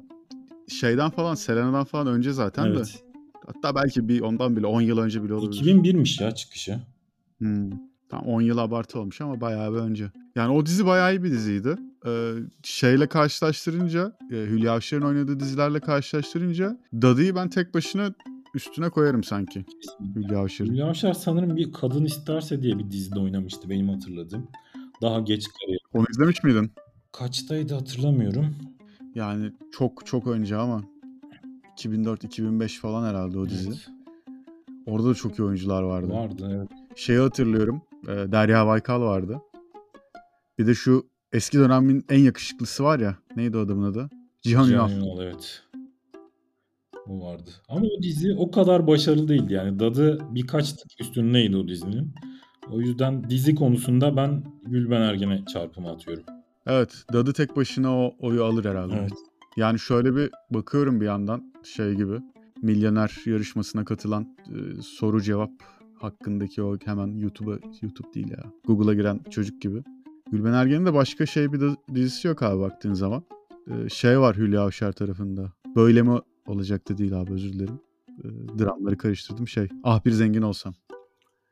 şeyden 0.68 1.10
falan 1.10 1.34
Selena'dan 1.34 1.84
falan 1.84 2.06
önce 2.06 2.32
zaten 2.32 2.64
de. 2.64 2.76
Evet. 2.76 3.02
Hatta 3.46 3.74
belki 3.74 4.08
bir 4.08 4.20
ondan 4.20 4.56
bile 4.56 4.66
10 4.66 4.80
yıl 4.80 4.98
önce 4.98 5.24
bile 5.24 5.34
olabilir. 5.34 5.60
2001'miş 5.60 6.24
ya 6.24 6.30
çıkışı. 6.30 6.80
Hmm. 7.38 7.70
Tam 8.08 8.22
10 8.22 8.40
yıl 8.40 8.58
abartı 8.58 9.00
olmuş 9.00 9.20
ama 9.20 9.40
bayağı 9.40 9.72
bir 9.72 9.78
önce. 9.78 10.10
Yani 10.34 10.52
o 10.52 10.66
dizi 10.66 10.86
bayağı 10.86 11.14
iyi 11.14 11.22
bir 11.22 11.30
diziydi. 11.30 11.76
Ee, 12.06 12.32
şeyle 12.62 13.06
karşılaştırınca, 13.06 14.12
e, 14.30 14.34
Hülya 14.34 14.72
Avşar'ın 14.72 15.02
oynadığı 15.02 15.40
dizilerle 15.40 15.80
karşılaştırınca 15.80 16.78
Dadı'yı 16.92 17.34
ben 17.34 17.48
tek 17.48 17.74
başına 17.74 18.14
üstüne 18.54 18.90
koyarım 18.90 19.24
sanki. 19.24 19.64
Hülya 20.16 20.38
Avşar'ın. 20.38 20.70
Hülya 20.70 20.86
Avşar 20.86 21.12
sanırım 21.12 21.56
bir 21.56 21.72
Kadın 21.72 22.04
İsterse 22.04 22.62
diye 22.62 22.78
bir 22.78 22.90
dizide 22.90 23.18
oynamıştı 23.20 23.70
benim 23.70 23.88
hatırladığım. 23.88 24.48
Daha 25.02 25.20
geç 25.20 25.48
kariyer. 25.48 25.78
Onu 25.94 26.06
izlemiş 26.10 26.42
miydin? 26.44 26.72
Kaçtaydı 27.12 27.74
hatırlamıyorum. 27.74 28.46
Yani 29.14 29.52
çok 29.72 30.06
çok 30.06 30.26
önce 30.26 30.56
ama 30.56 30.82
2004-2005 31.76 32.78
falan 32.80 33.08
herhalde 33.08 33.38
o 33.38 33.48
dizi. 33.48 33.68
Evet, 33.68 33.88
Orada 34.86 35.08
da 35.08 35.14
çok 35.14 35.38
iyi 35.38 35.42
oyuncular 35.42 35.82
vardı. 35.82 36.12
vardı 36.12 36.48
evet. 36.56 36.68
Şeyi 36.98 37.18
hatırlıyorum. 37.18 37.82
e, 38.04 38.08
Derya 38.32 38.66
Baykal 38.66 39.00
vardı. 39.00 39.38
Bir 40.58 40.66
de 40.66 40.74
şu 40.74 41.06
eski 41.32 41.58
dönemin 41.58 42.04
en 42.08 42.18
yakışıklısı 42.18 42.84
var 42.84 42.98
ya. 42.98 43.16
Neydi 43.36 43.56
o 43.56 43.60
adamın 43.60 43.90
adı? 43.92 44.10
Cihan 44.42 44.68
Ünal. 44.70 44.88
Cihan 44.88 45.02
Ünal 45.02 45.20
evet. 45.20 45.62
O 47.08 47.20
vardı. 47.20 47.50
Ama 47.68 47.86
o 47.86 48.02
dizi 48.02 48.34
o 48.38 48.50
kadar 48.50 48.86
başarılı 48.86 49.28
değildi 49.28 49.52
yani. 49.52 49.78
Dadı 49.78 50.18
birkaç 50.30 50.72
tık 50.72 51.00
üstündeydi 51.00 51.56
o 51.56 51.68
dizinin. 51.68 52.14
O 52.70 52.80
yüzden 52.80 53.30
dizi 53.30 53.54
konusunda 53.54 54.16
ben 54.16 54.44
Gülben 54.66 55.00
Ergen'e 55.00 55.44
çarpımı 55.52 55.90
atıyorum. 55.90 56.24
Evet. 56.66 57.04
Dadı 57.12 57.32
tek 57.32 57.56
başına 57.56 57.98
o 57.98 58.14
oyu 58.20 58.44
alır 58.44 58.64
herhalde. 58.64 58.94
Evet. 59.00 59.12
Yani 59.56 59.78
şöyle 59.78 60.16
bir 60.16 60.30
bakıyorum 60.50 61.00
bir 61.00 61.06
yandan 61.06 61.52
şey 61.64 61.94
gibi. 61.94 62.20
Milyoner 62.62 63.16
yarışmasına 63.26 63.84
katılan 63.84 64.36
e, 64.48 64.82
soru 64.82 65.22
cevap 65.22 65.50
hakkındaki 65.98 66.62
o 66.62 66.78
hemen 66.84 67.16
YouTube'a 67.16 67.58
YouTube 67.82 68.14
değil 68.14 68.30
ya. 68.30 68.44
Google'a 68.66 68.94
giren 68.94 69.20
çocuk 69.30 69.62
gibi. 69.62 69.82
Gülben 70.32 70.52
Ergen'in 70.52 70.86
de 70.86 70.94
başka 70.94 71.26
şey 71.26 71.52
bir 71.52 71.60
dizisi 71.94 72.28
yok 72.28 72.42
abi 72.42 72.60
baktığın 72.60 72.94
zaman. 72.94 73.22
E, 73.70 73.88
şey 73.88 74.20
var 74.20 74.36
Hülya 74.36 74.62
Avşar 74.62 74.92
tarafında. 74.92 75.52
Böyle 75.76 76.02
mi 76.02 76.18
olacaktı 76.46 76.98
değil 76.98 77.20
abi 77.20 77.32
özür 77.32 77.52
dilerim. 77.52 77.80
E, 78.24 78.58
dramları 78.58 78.98
karıştırdım 78.98 79.48
şey. 79.48 79.68
Ah 79.84 80.04
bir 80.04 80.10
zengin 80.12 80.42
olsam. 80.42 80.74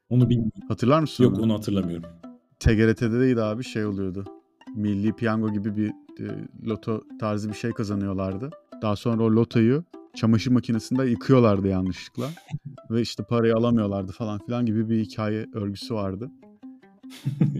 Onu 0.09 0.29
bilmiyorum. 0.31 0.53
Hatırlar 0.69 1.01
mısın 1.01 1.25
Yok 1.25 1.35
onu? 1.35 1.43
onu 1.43 1.55
hatırlamıyorum. 1.55 2.05
TGRT'de 2.61 3.21
deydi 3.21 3.43
abi 3.43 3.65
şey 3.65 3.85
oluyordu. 3.87 4.25
Milli 4.77 5.13
piyango 5.13 5.53
gibi 5.53 5.77
bir 5.77 5.89
e, 6.21 6.49
loto 6.67 7.03
tarzı 7.21 7.49
bir 7.49 7.55
şey 7.55 7.73
kazanıyorlardı. 7.73 8.51
Daha 8.83 8.97
sonra 8.97 9.23
o 9.23 9.31
lotoyu 9.31 9.85
çamaşır 10.15 10.51
makinesinde 10.51 11.05
yıkıyorlardı 11.07 11.69
yanlışlıkla. 11.69 12.31
Ve 12.91 13.01
işte 13.01 13.25
parayı 13.25 13.57
alamıyorlardı 13.57 14.13
falan 14.13 14.39
filan 14.47 14.67
gibi 14.67 14.89
bir 14.89 15.01
hikaye 15.01 15.47
örgüsü 15.55 15.95
vardı. 15.95 16.31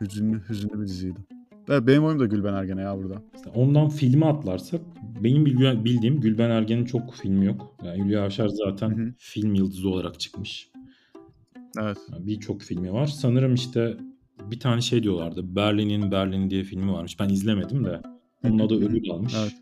Hüzünlü 0.00 0.42
hüzünlü 0.48 0.80
bir 0.80 0.86
diziydi. 0.86 1.20
Benim 1.68 2.04
oyum 2.04 2.20
da 2.20 2.26
Gülben 2.26 2.54
Ergen'e 2.54 2.80
ya 2.80 2.98
burada. 2.98 3.22
Ondan 3.54 3.88
filmi 3.88 4.26
atlarsak 4.26 4.80
benim 5.20 5.46
bildiğim 5.84 6.20
Gülben 6.20 6.50
Ergen'in 6.50 6.84
çok 6.84 7.14
filmi 7.14 7.46
yok. 7.46 7.76
Yani 7.84 8.04
Hülya 8.04 8.24
Avşar 8.24 8.48
zaten 8.48 8.90
Hı 8.90 9.02
hı. 9.02 9.12
film 9.18 9.54
yıldızı 9.54 9.88
olarak 9.88 10.20
çıkmış. 10.20 10.68
Evet. 11.80 11.98
Yani 12.12 12.26
Birçok 12.26 12.62
filmi 12.62 12.92
var. 12.92 13.06
Sanırım 13.06 13.54
işte 13.54 13.96
bir 14.50 14.60
tane 14.60 14.80
şey 14.80 15.02
diyorlardı. 15.02 15.56
Berlin'in 15.56 16.10
Berlin 16.10 16.50
diye 16.50 16.64
filmi 16.64 16.92
varmış. 16.92 17.20
Ben 17.20 17.28
izlemedim 17.28 17.84
de. 17.84 18.00
Onun 18.44 18.58
adı 18.58 18.74
ödül 18.74 19.10
almış. 19.10 19.34
Evet. 19.42 19.52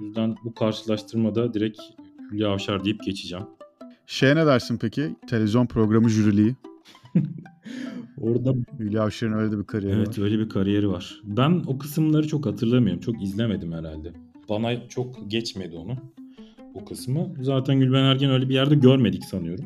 O 0.00 0.04
yüzden 0.04 0.36
bu 0.44 0.54
karşılaştırmada 0.54 1.54
direkt 1.54 1.80
Hülya 2.32 2.48
Avşar 2.48 2.84
deyip 2.84 3.04
geçeceğim. 3.04 3.44
Şeye 4.06 4.36
ne 4.36 4.46
dersin 4.46 4.78
peki? 4.80 5.16
Televizyon 5.26 5.66
programı 5.66 6.08
jüriliği. 6.08 6.54
Orada 8.20 8.54
Hülya 8.78 9.02
Avşar'ın 9.02 9.32
öyle 9.32 9.58
bir 9.58 9.64
kariyeri 9.64 9.96
evet 9.96 10.18
var. 10.18 10.24
öyle 10.24 10.38
bir 10.38 10.48
kariyeri 10.48 10.88
var. 10.88 11.20
Ben 11.24 11.62
o 11.66 11.78
kısımları 11.78 12.28
çok 12.28 12.46
hatırlamıyorum. 12.46 13.00
Çok 13.00 13.22
izlemedim 13.22 13.72
herhalde. 13.72 14.12
Bana 14.48 14.88
çok 14.88 15.30
geçmedi 15.30 15.76
onu. 15.76 15.96
O 16.74 16.84
kısmı. 16.84 17.34
Zaten 17.40 17.80
Gülben 17.80 18.04
Ergen 18.04 18.30
öyle 18.30 18.48
bir 18.48 18.54
yerde 18.54 18.74
görmedik 18.74 19.24
sanıyorum. 19.24 19.64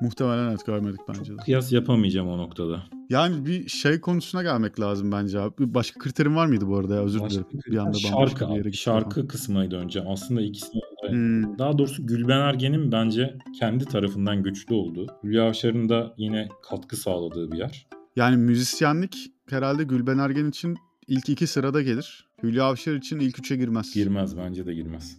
Muhtemelen 0.00 0.50
evet 0.50 0.66
görmedik 0.66 1.00
bence 1.08 1.32
de. 1.32 1.36
Kıyas 1.36 1.72
yapamayacağım 1.72 2.28
o 2.28 2.38
noktada. 2.38 2.82
Yani 3.10 3.46
bir 3.46 3.68
şey 3.68 4.00
konusuna 4.00 4.42
gelmek 4.42 4.80
lazım 4.80 5.12
bence 5.12 5.40
abi. 5.40 5.74
Başka 5.74 6.00
kriterin 6.00 6.36
var 6.36 6.46
mıydı 6.46 6.68
bu 6.68 6.76
arada 6.76 6.94
ya? 6.94 7.00
Özür 7.00 7.20
dilerim. 7.20 7.46
bir 7.66 7.76
anda 7.76 7.98
şarkı 7.98 8.48
bir 8.48 8.54
yere. 8.54 8.72
Şarkı 8.72 9.28
kısmıydı 9.28 9.76
önce. 9.76 10.02
Aslında 10.02 10.40
ikisini 10.40 10.80
Hmm. 11.10 11.58
Daha 11.58 11.78
doğrusu 11.78 12.06
Gülben 12.06 12.40
Ergen'in 12.40 12.92
bence 12.92 13.38
kendi 13.58 13.84
tarafından 13.84 14.42
güçlü 14.42 14.74
olduğu, 14.74 15.06
Hülya 15.24 15.44
Avşar'ın 15.44 15.88
da 15.88 16.14
yine 16.16 16.48
katkı 16.62 16.96
sağladığı 16.96 17.52
bir 17.52 17.58
yer. 17.58 17.86
Yani 18.16 18.36
müzisyenlik 18.36 19.32
herhalde 19.50 19.84
Gülben 19.84 20.18
Ergen 20.18 20.46
için 20.46 20.76
ilk 21.06 21.28
iki 21.28 21.46
sırada 21.46 21.82
gelir. 21.82 22.26
Hülya 22.42 22.64
Avşar 22.64 22.94
için 22.94 23.20
ilk 23.20 23.38
üçe 23.38 23.56
girmez. 23.56 23.94
Girmez 23.94 24.36
bence 24.36 24.66
de 24.66 24.74
girmez. 24.74 25.18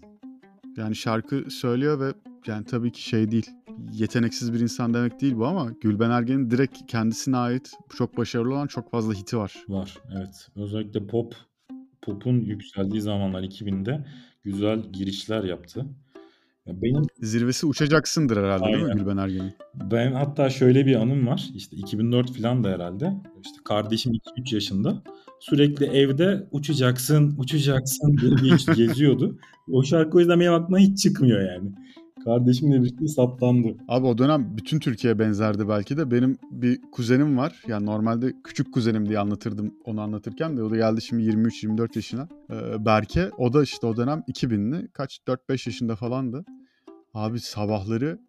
Yani 0.77 0.95
şarkı 0.95 1.51
söylüyor 1.51 1.99
ve 1.99 2.13
yani 2.47 2.65
tabii 2.65 2.91
ki 2.91 3.03
şey 3.03 3.31
değil. 3.31 3.49
Yeteneksiz 3.91 4.53
bir 4.53 4.59
insan 4.59 4.93
demek 4.93 5.21
değil 5.21 5.35
bu 5.35 5.45
ama 5.45 5.71
Gülben 5.81 6.09
Ergen'in 6.09 6.51
direkt 6.51 6.77
kendisine 6.87 7.37
ait 7.37 7.71
çok 7.97 8.17
başarılı 8.17 8.53
olan 8.53 8.67
çok 8.67 8.91
fazla 8.91 9.13
hiti 9.13 9.37
var. 9.37 9.53
Var 9.67 9.97
evet. 10.17 10.47
Özellikle 10.55 11.07
pop, 11.07 11.35
pop'un 12.01 12.39
yükseldiği 12.39 13.01
zamanlar 13.01 13.43
2000'de 13.43 14.05
güzel 14.51 14.79
girişler 14.93 15.43
yaptı. 15.43 15.85
Ya 16.65 16.81
Benim 16.81 17.03
Zirvesi 17.21 17.65
uçacaksındır 17.65 18.37
herhalde 18.37 18.63
değil 18.65 18.77
mi 18.77 18.83
Aynen. 18.83 18.97
Gülben 18.97 19.17
Ergen'in? 19.17 19.53
ben 19.91 20.11
hatta 20.11 20.49
şöyle 20.49 20.85
bir 20.85 20.95
anım 20.95 21.27
var. 21.27 21.49
İşte 21.55 21.75
2004 21.77 22.37
falan 22.37 22.63
da 22.63 22.69
herhalde. 22.69 23.13
İşte 23.45 23.57
kardeşim 23.65 24.13
2-3 24.13 24.55
yaşında. 24.55 25.03
Sürekli 25.39 25.85
evde 25.85 26.47
uçacaksın, 26.51 27.35
uçacaksın 27.37 28.17
diye 28.41 28.55
geziyordu. 28.87 29.37
O 29.71 29.83
şarkı 29.83 30.17
o 30.17 30.19
yüzden 30.19 30.39
benim 30.39 30.53
aklıma 30.53 30.79
hiç 30.79 31.03
çıkmıyor 31.03 31.41
yani. 31.53 31.71
Kardeşimle 32.27 32.83
birlikte 32.83 33.07
saptandı. 33.07 33.75
Abi 33.87 34.05
o 34.05 34.17
dönem 34.17 34.57
bütün 34.57 34.79
Türkiye 34.79 35.19
benzerdi 35.19 35.69
belki 35.69 35.97
de. 35.97 36.11
Benim 36.11 36.37
bir 36.51 36.81
kuzenim 36.91 37.37
var. 37.37 37.63
Yani 37.67 37.85
normalde 37.85 38.33
küçük 38.43 38.73
kuzenim 38.73 39.09
diye 39.09 39.19
anlatırdım 39.19 39.73
onu 39.85 40.01
anlatırken 40.01 40.57
de. 40.57 40.63
O 40.63 40.71
da 40.71 40.75
geldi 40.75 41.01
şimdi 41.01 41.23
23-24 41.23 41.89
yaşına. 41.95 42.27
Ee, 42.51 42.85
Berke 42.85 43.29
o 43.37 43.53
da 43.53 43.63
işte 43.63 43.87
o 43.87 43.97
dönem 43.97 44.23
2000'li. 44.27 44.87
Kaç 44.87 45.19
4-5 45.27 45.69
yaşında 45.69 45.95
falandı. 45.95 46.45
Abi 47.13 47.39
sabahları 47.39 48.19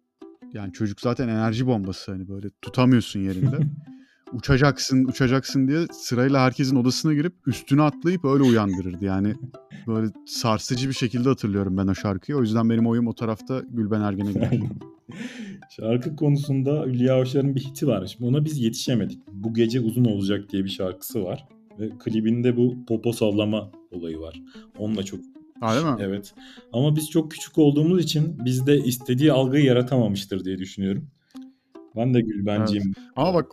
yani 0.53 0.73
çocuk 0.73 1.01
zaten 1.01 1.27
enerji 1.27 1.67
bombası 1.67 2.11
hani 2.11 2.27
böyle 2.27 2.49
tutamıyorsun 2.61 3.19
yerinde. 3.19 3.59
uçacaksın 4.33 5.05
uçacaksın 5.05 5.67
diye 5.67 5.79
sırayla 5.91 6.41
herkesin 6.41 6.75
odasına 6.75 7.13
girip 7.13 7.33
üstüne 7.47 7.81
atlayıp 7.81 8.25
öyle 8.25 8.43
uyandırırdı. 8.43 9.05
Yani 9.05 9.35
böyle 9.87 10.07
sarsıcı 10.25 10.89
bir 10.89 10.93
şekilde 10.93 11.29
hatırlıyorum 11.29 11.77
ben 11.77 11.87
o 11.87 11.95
şarkıyı. 11.95 12.37
O 12.37 12.41
yüzden 12.41 12.69
benim 12.69 12.87
oyum 12.87 13.07
o 13.07 13.13
tarafta 13.13 13.61
Gülben 13.69 14.01
Ergen'e 14.01 14.31
gider. 14.31 14.59
Şarkı 15.69 16.15
konusunda 16.15 16.83
Hülya 16.85 17.15
Avşar'ın 17.15 17.55
bir 17.55 17.61
hiti 17.61 17.87
var. 17.87 18.05
Şimdi 18.05 18.25
ona 18.25 18.45
biz 18.45 18.59
yetişemedik. 18.59 19.19
Bu 19.31 19.53
gece 19.53 19.79
uzun 19.79 20.05
olacak 20.05 20.49
diye 20.51 20.63
bir 20.63 20.69
şarkısı 20.69 21.23
var. 21.23 21.47
Ve 21.79 21.89
klibinde 21.99 22.57
bu 22.57 22.85
popo 22.87 23.11
sallama 23.11 23.71
olayı 23.91 24.19
var. 24.19 24.41
Onunla 24.77 25.03
çok 25.03 25.19
Öyle 25.61 25.91
mi? 25.91 25.97
Evet. 25.99 26.33
Ama 26.73 26.95
biz 26.95 27.09
çok 27.09 27.31
küçük 27.31 27.57
olduğumuz 27.57 28.03
için 28.03 28.45
bizde 28.45 28.77
istediği 28.77 29.31
algıyı 29.31 29.65
yaratamamıştır 29.65 30.45
diye 30.45 30.57
düşünüyorum. 30.57 31.07
Ben 31.95 32.13
de 32.13 32.21
Gülbenciyim. 32.21 32.93
Ama 33.15 33.33
bak 33.33 33.51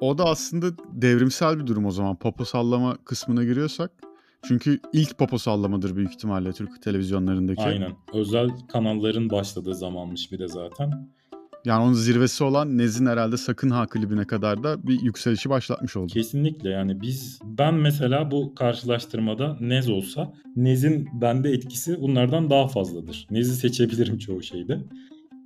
o 0.00 0.18
da 0.18 0.24
aslında 0.24 0.66
devrimsel 0.92 1.58
bir 1.58 1.66
durum 1.66 1.86
o 1.86 1.90
zaman. 1.90 2.16
Popo 2.16 2.44
sallama 2.44 2.96
kısmına 3.04 3.44
giriyorsak. 3.44 3.90
Çünkü 4.44 4.80
ilk 4.92 5.18
popo 5.18 5.38
sallamadır 5.38 5.96
büyük 5.96 6.10
ihtimalle 6.10 6.52
Türk 6.52 6.82
televizyonlarındaki. 6.82 7.62
Aynen. 7.62 7.92
Özel 8.14 8.48
kanalların 8.72 9.30
başladığı 9.30 9.74
zamanmış 9.74 10.32
bir 10.32 10.38
de 10.38 10.48
zaten. 10.48 11.08
Yani 11.64 11.82
onun 11.84 11.92
zirvesi 11.92 12.44
olan 12.44 12.78
Nez'in 12.78 13.06
herhalde 13.06 13.36
Sakın 13.36 13.70
Ha 13.70 13.86
klibine 13.86 14.24
kadar 14.24 14.62
da 14.62 14.86
bir 14.86 15.02
yükselişi 15.02 15.50
başlatmış 15.50 15.96
oldu. 15.96 16.12
Kesinlikle 16.12 16.70
yani 16.70 17.00
biz 17.00 17.38
ben 17.44 17.74
mesela 17.74 18.30
bu 18.30 18.54
karşılaştırmada 18.54 19.56
Nez 19.60 19.88
olsa 19.88 20.32
Nez'in 20.56 21.08
bende 21.20 21.50
etkisi 21.50 22.00
bunlardan 22.00 22.50
daha 22.50 22.68
fazladır. 22.68 23.26
Nez'i 23.30 23.56
seçebilirim 23.56 24.18
çoğu 24.18 24.42
şeyde. 24.42 24.80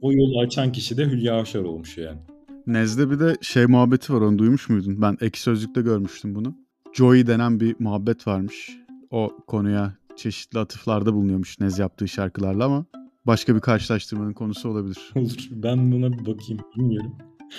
O 0.01 0.13
yolu 0.13 0.41
açan 0.41 0.73
kişi 0.73 0.97
de 0.97 1.05
Hülya 1.05 1.35
Avşar 1.35 1.61
olmuş 1.61 1.99
yani. 1.99 2.19
Nez'de 2.67 3.11
bir 3.11 3.21
de 3.21 3.37
şey 3.41 3.67
muhabbeti 3.67 4.13
var 4.13 4.21
onu 4.21 4.39
duymuş 4.39 4.69
muydun? 4.69 5.03
Ben 5.03 5.17
ek 5.21 5.39
sözlükte 5.39 5.83
görmüştüm 5.83 6.35
bunu. 6.35 6.55
Joey 6.93 7.27
denen 7.27 7.61
bir 7.61 7.77
muhabbet 7.79 8.27
varmış. 8.27 8.79
O 9.11 9.37
konuya 9.47 9.95
çeşitli 10.17 10.59
atıflarda 10.59 11.15
bulunuyormuş 11.15 11.61
Nez 11.61 11.79
yaptığı 11.79 12.09
şarkılarla 12.09 12.65
ama 12.65 12.85
başka 13.27 13.55
bir 13.55 13.61
karşılaştırmanın 13.61 14.33
konusu 14.33 14.69
olabilir. 14.69 15.13
Olur. 15.17 15.49
Ben 15.51 15.93
buna 15.93 16.13
bir 16.13 16.19
bakayım. 16.19 16.63
Bilmiyorum. 16.77 17.13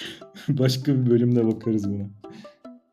Başka 0.50 0.95
bir 0.95 1.10
bölümde 1.10 1.45
bakarız 1.48 1.89
buna. 1.89 2.03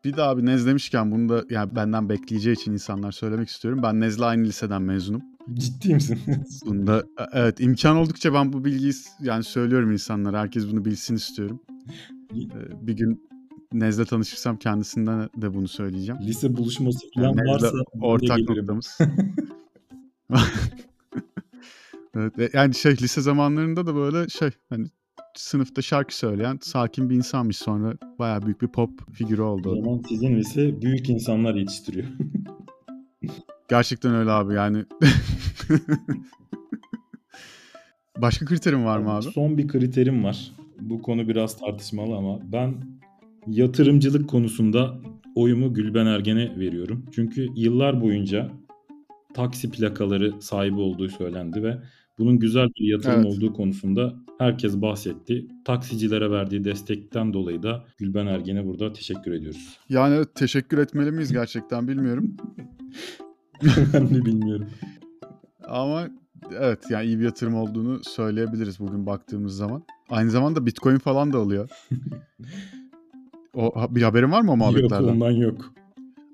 Bir 0.05 0.17
daha 0.17 0.37
bir 0.37 0.45
Nez 0.45 0.65
demişken 0.65 1.11
bunu 1.11 1.29
da 1.29 1.45
yani 1.49 1.75
benden 1.75 2.09
bekleyeceği 2.09 2.55
için 2.55 2.73
insanlar 2.73 3.11
söylemek 3.11 3.49
istiyorum. 3.49 3.79
Ben 3.83 3.99
Nez'le 3.99 4.21
aynı 4.21 4.43
liseden 4.43 4.81
mezunum. 4.81 5.21
Ciddi 5.53 5.93
misin? 5.93 6.19
Bunda 6.65 6.99
e, 7.19 7.23
evet 7.33 7.59
imkan 7.59 7.97
oldukça 7.97 8.33
ben 8.33 8.53
bu 8.53 8.65
bilgiyi 8.65 8.93
yani 9.21 9.43
söylüyorum 9.43 9.91
insanlara. 9.91 10.39
Herkes 10.39 10.71
bunu 10.71 10.85
bilsin 10.85 11.15
istiyorum. 11.15 11.61
Ee, 12.33 12.87
Bir 12.87 12.93
gün 12.93 13.31
Nez'le 13.73 14.05
tanışırsam 14.05 14.57
kendisinden 14.57 15.29
de 15.37 15.53
bunu 15.53 15.67
söyleyeceğim. 15.67 16.21
Lise 16.21 16.57
buluşması 16.57 16.99
falan 17.15 17.27
Yani 17.27 17.49
varsa 17.49 17.71
ortak 18.01 18.39
noktamız. 18.39 18.97
evet, 22.15 22.37
ve 22.37 22.49
yani 22.53 22.75
şey 22.75 22.91
lise 22.91 23.21
zamanlarında 23.21 23.87
da 23.87 23.95
böyle 23.95 24.29
şey 24.29 24.49
hani 24.69 24.87
sınıfta 25.35 25.81
şarkı 25.81 26.17
söyleyen 26.17 26.59
sakin 26.61 27.09
bir 27.09 27.15
insanmış 27.15 27.57
sonra 27.57 27.93
bayağı 28.19 28.41
büyük 28.41 28.61
bir 28.61 28.67
pop 28.67 29.13
figürü 29.13 29.41
oldu. 29.41 29.69
O 29.69 29.75
zaman 29.75 30.01
sizin 30.09 30.37
lise 30.37 30.81
büyük 30.81 31.09
insanlar 31.09 31.55
yetiştiriyor. 31.55 32.07
Gerçekten 33.69 34.15
öyle 34.15 34.31
abi 34.31 34.53
yani. 34.53 34.85
Başka 38.17 38.45
kriterin 38.45 38.85
var 38.85 38.99
mı 38.99 39.11
abi? 39.11 39.23
Son 39.23 39.57
bir 39.57 39.67
kriterim 39.67 40.23
var. 40.23 40.51
Bu 40.81 41.01
konu 41.01 41.27
biraz 41.27 41.57
tartışmalı 41.57 42.15
ama 42.15 42.39
ben 42.51 42.73
yatırımcılık 43.47 44.29
konusunda 44.29 44.97
oyumu 45.35 45.73
Gülben 45.73 46.05
Ergen'e 46.05 46.59
veriyorum. 46.59 47.05
Çünkü 47.11 47.47
yıllar 47.55 48.01
boyunca 48.01 48.51
taksi 49.33 49.71
plakaları 49.71 50.41
sahibi 50.41 50.79
olduğu 50.79 51.09
söylendi 51.09 51.63
ve 51.63 51.77
bunun 52.17 52.39
güzel 52.39 52.67
bir 52.79 52.91
yatırım 52.91 53.21
Evet. 53.21 53.25
olduğu 53.25 53.53
konusunda 53.53 54.13
herkes 54.37 54.75
bahsetti. 54.81 55.47
Taksicilere 55.65 56.31
verdiği 56.31 56.63
destekten 56.63 57.33
dolayı 57.33 57.63
da 57.63 57.85
Gülben 57.97 58.27
Ergen'e 58.27 58.65
burada 58.65 58.93
teşekkür 58.93 59.31
ediyoruz. 59.31 59.77
Yani 59.89 60.25
teşekkür 60.35 60.77
etmeli 60.77 61.11
miyiz 61.11 61.31
gerçekten 61.31 61.87
bilmiyorum. 61.87 62.37
ben 63.93 64.09
de 64.09 64.25
bilmiyorum. 64.25 64.69
Ama 65.63 66.09
evet 66.51 66.79
yani 66.89 67.05
iyi 67.05 67.19
bir 67.19 67.25
yatırım 67.25 67.55
olduğunu 67.55 68.03
söyleyebiliriz 68.03 68.79
bugün 68.79 69.05
baktığımız 69.05 69.55
zaman. 69.55 69.83
Aynı 70.09 70.31
zamanda 70.31 70.65
Bitcoin 70.65 70.97
falan 70.97 71.33
da 71.33 71.37
alıyor. 71.37 71.69
O 73.53 73.95
bir 73.95 74.01
haberin 74.01 74.31
var 74.31 74.41
mı 74.41 74.51
o 74.51 74.53
Yok 74.53 74.57
muhabbetlerden? 74.57 75.07
ondan 75.07 75.31
yok. 75.31 75.73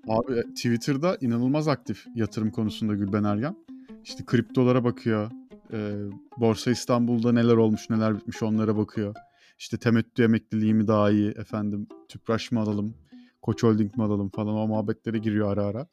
Abi 0.07 0.33
e, 0.33 0.43
Twitter'da 0.43 1.17
inanılmaz 1.21 1.67
aktif 1.67 2.05
yatırım 2.15 2.51
konusunda 2.51 2.93
Gülben 2.93 3.23
Ergen. 3.23 3.55
İşte 4.03 4.25
kriptolara 4.25 4.83
bakıyor. 4.83 5.31
E, 5.73 5.95
Borsa 6.37 6.71
İstanbul'da 6.71 7.31
neler 7.31 7.53
olmuş 7.53 7.89
neler 7.89 8.15
bitmiş 8.15 8.43
onlara 8.43 8.77
bakıyor. 8.77 9.15
İşte 9.59 9.77
temettü 9.77 10.23
emekliliği 10.23 10.73
mi 10.73 10.87
daha 10.87 11.11
iyi 11.11 11.29
efendim 11.29 11.87
tüpraş 12.09 12.51
mı 12.51 12.59
alalım 12.59 12.93
Koç 13.41 13.63
Holding 13.63 13.97
mi 13.97 14.03
alalım 14.03 14.29
falan 14.29 14.55
o 14.55 14.67
muhabbetlere 14.67 15.17
giriyor 15.17 15.51
ara 15.53 15.65
ara. 15.65 15.87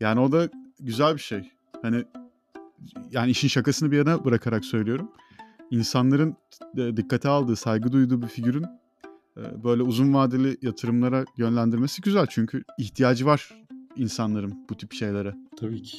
Yani 0.00 0.20
o 0.20 0.32
da 0.32 0.48
güzel 0.80 1.14
bir 1.14 1.20
şey. 1.20 1.50
Hani 1.82 2.04
yani 3.10 3.30
işin 3.30 3.48
şakasını 3.48 3.90
bir 3.90 3.96
yana 3.96 4.24
bırakarak 4.24 4.64
söylüyorum. 4.64 5.08
İnsanların 5.70 6.36
e, 6.76 6.96
dikkate 6.96 7.28
aldığı, 7.28 7.56
saygı 7.56 7.92
duyduğu 7.92 8.22
bir 8.22 8.26
figürün 8.26 8.64
e, 9.36 9.64
böyle 9.64 9.82
uzun 9.82 10.14
vadeli 10.14 10.56
yatırımlara 10.62 11.24
yönlendirmesi 11.36 12.02
güzel. 12.02 12.26
Çünkü 12.30 12.64
ihtiyacı 12.78 13.26
var 13.26 13.54
insanların 13.96 14.54
bu 14.70 14.76
tip 14.76 14.92
şeylere. 14.92 15.34
Tabii 15.56 15.82
ki. 15.82 15.96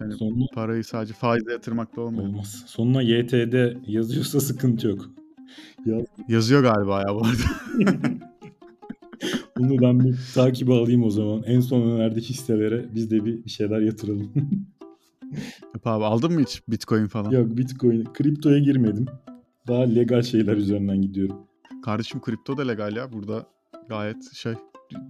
Yani 0.00 0.12
Sonuna 0.14 0.46
parayı 0.54 0.84
sadece 0.84 1.12
faizle 1.14 1.52
yatırmakla 1.52 2.02
olmuyor. 2.02 2.28
olmaz. 2.28 2.64
Sonuna 2.66 3.02
YTD 3.02 3.76
yazıyorsa 3.86 4.40
sıkıntı 4.40 4.88
yok. 4.88 5.10
Ya 5.86 5.98
Yazıyor 6.28 6.62
galiba 6.62 7.00
ya 7.00 7.14
bu 7.14 7.22
arada. 7.26 7.90
bunu 9.58 9.82
ben 9.82 10.00
bir 10.00 10.16
takibe 10.34 10.72
alayım 10.72 11.02
o 11.04 11.10
zaman. 11.10 11.42
En 11.42 11.60
son 11.60 11.82
önerdiği 11.90 12.24
hisselere 12.24 12.86
biz 12.94 13.10
de 13.10 13.24
bir 13.24 13.48
şeyler 13.48 13.80
yatıralım. 13.80 14.32
Abi 15.84 16.04
aldın 16.04 16.32
mı 16.32 16.40
hiç 16.40 16.62
bitcoin 16.68 17.06
falan? 17.06 17.30
Yok 17.30 17.56
Bitcoin, 17.56 18.04
kriptoya 18.04 18.58
girmedim. 18.58 19.06
Daha 19.68 19.82
legal 19.82 20.22
şeyler 20.22 20.56
üzerinden 20.56 21.02
gidiyorum. 21.02 21.36
Kardeşim 21.84 22.20
kripto 22.20 22.56
da 22.56 22.62
legal 22.62 22.96
ya. 22.96 23.12
Burada 23.12 23.46
gayet 23.88 24.32
şey 24.34 24.54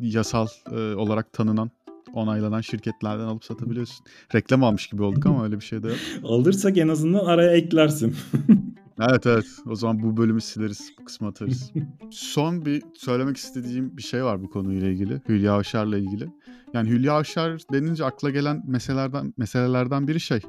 yasal 0.01 0.47
e, 0.73 0.95
olarak 0.95 1.33
tanınan 1.33 1.71
onaylanan 2.13 2.61
şirketlerden 2.61 3.25
alıp 3.25 3.45
satabiliyorsun. 3.45 4.07
Reklam 4.35 4.65
almış 4.65 4.87
gibi 4.87 5.03
olduk 5.03 5.27
ama 5.27 5.45
öyle 5.45 5.57
bir 5.57 5.65
şey 5.65 5.83
de 5.83 5.89
yok. 5.89 5.97
Alırsak 6.25 6.79
en 6.79 6.89
azından 6.89 7.25
araya 7.25 7.53
eklersin. 7.53 8.17
Evet 9.01 9.27
evet. 9.27 9.47
O 9.67 9.75
zaman 9.75 10.03
bu 10.03 10.17
bölümü 10.17 10.41
sileriz. 10.41 10.93
Bu 11.01 11.05
kısmı 11.05 11.29
atarız. 11.29 11.73
Son 12.11 12.65
bir 12.65 12.83
söylemek 12.95 13.37
istediğim 13.37 13.97
bir 13.97 14.03
şey 14.03 14.25
var 14.25 14.43
bu 14.43 14.51
konuyla 14.51 14.89
ilgili. 14.89 15.23
Hülya 15.29 15.53
Avşar'la 15.53 15.99
ilgili. 15.99 16.29
Yani 16.75 16.91
Hülya 16.91 17.13
Avşar 17.13 17.61
denince 17.73 18.05
akla 18.05 18.31
gelen 18.31 18.63
meselelerden 18.67 19.35
meselelerden 19.37 20.09
biri 20.09 20.21
şey. 20.21 20.41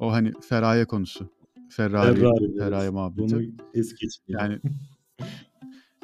O 0.00 0.12
hani 0.12 0.32
Feraye 0.48 0.84
konusu. 0.84 1.28
Ferrari, 1.70 2.20
Ferrari, 2.58 2.82
evet. 2.82 2.92
muhabbeti. 2.92 3.34
Bunu 3.34 3.42
es 3.74 3.94
geçmeyelim. 3.94 4.50
Yani 4.50 4.60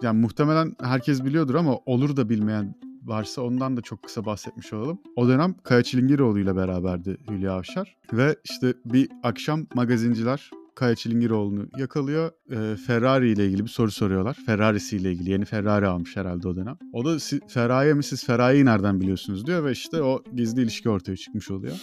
yani 0.02 0.20
muhtemelen 0.20 0.76
herkes 0.82 1.24
biliyordur 1.24 1.54
ama 1.54 1.78
olur 1.86 2.16
da 2.16 2.28
bilmeyen 2.28 2.74
varsa 3.02 3.42
ondan 3.42 3.76
da 3.76 3.80
çok 3.80 4.02
kısa 4.02 4.24
bahsetmiş 4.24 4.72
olalım. 4.72 4.98
O 5.16 5.28
dönem 5.28 5.54
Kaya 5.62 5.82
Çilingiroğlu 5.82 6.38
ile 6.38 6.56
beraberdi 6.56 7.16
Hülya 7.30 7.52
Avşar. 7.52 7.96
Ve 8.12 8.36
işte 8.44 8.74
bir 8.84 9.08
akşam 9.22 9.66
magazinciler 9.74 10.50
Kaya 10.74 10.94
Çilingiroğlu'nu 10.94 11.66
yakalıyor. 11.78 12.30
Ee, 12.50 12.76
Ferrari 12.86 13.30
ile 13.30 13.46
ilgili 13.46 13.62
bir 13.64 13.68
soru 13.68 13.90
soruyorlar. 13.90 14.36
Ferrari'si 14.46 14.96
ile 14.96 15.12
ilgili. 15.12 15.30
Yeni 15.30 15.44
Ferrari 15.44 15.86
almış 15.86 16.16
herhalde 16.16 16.48
o 16.48 16.56
dönem. 16.56 16.76
O 16.92 17.04
da 17.04 17.20
"Si- 17.20 17.40
Ferrari'ye 17.48 17.94
mi 17.94 18.04
siz 18.04 18.24
Ferrari'yi 18.26 18.64
nereden 18.64 19.00
biliyorsunuz 19.00 19.46
diyor 19.46 19.64
ve 19.64 19.72
işte 19.72 20.02
o 20.02 20.22
gizli 20.34 20.62
ilişki 20.62 20.90
ortaya 20.90 21.16
çıkmış 21.16 21.50
oluyor. 21.50 21.74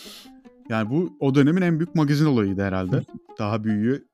Yani 0.69 0.89
bu 0.89 1.13
o 1.19 1.36
dönemin 1.36 1.62
en 1.62 1.80
büyük 1.80 1.95
magazin 1.95 2.25
olayıydı 2.25 2.62
herhalde. 2.62 3.04
Daha 3.39 3.63
büyüğü 3.63 4.06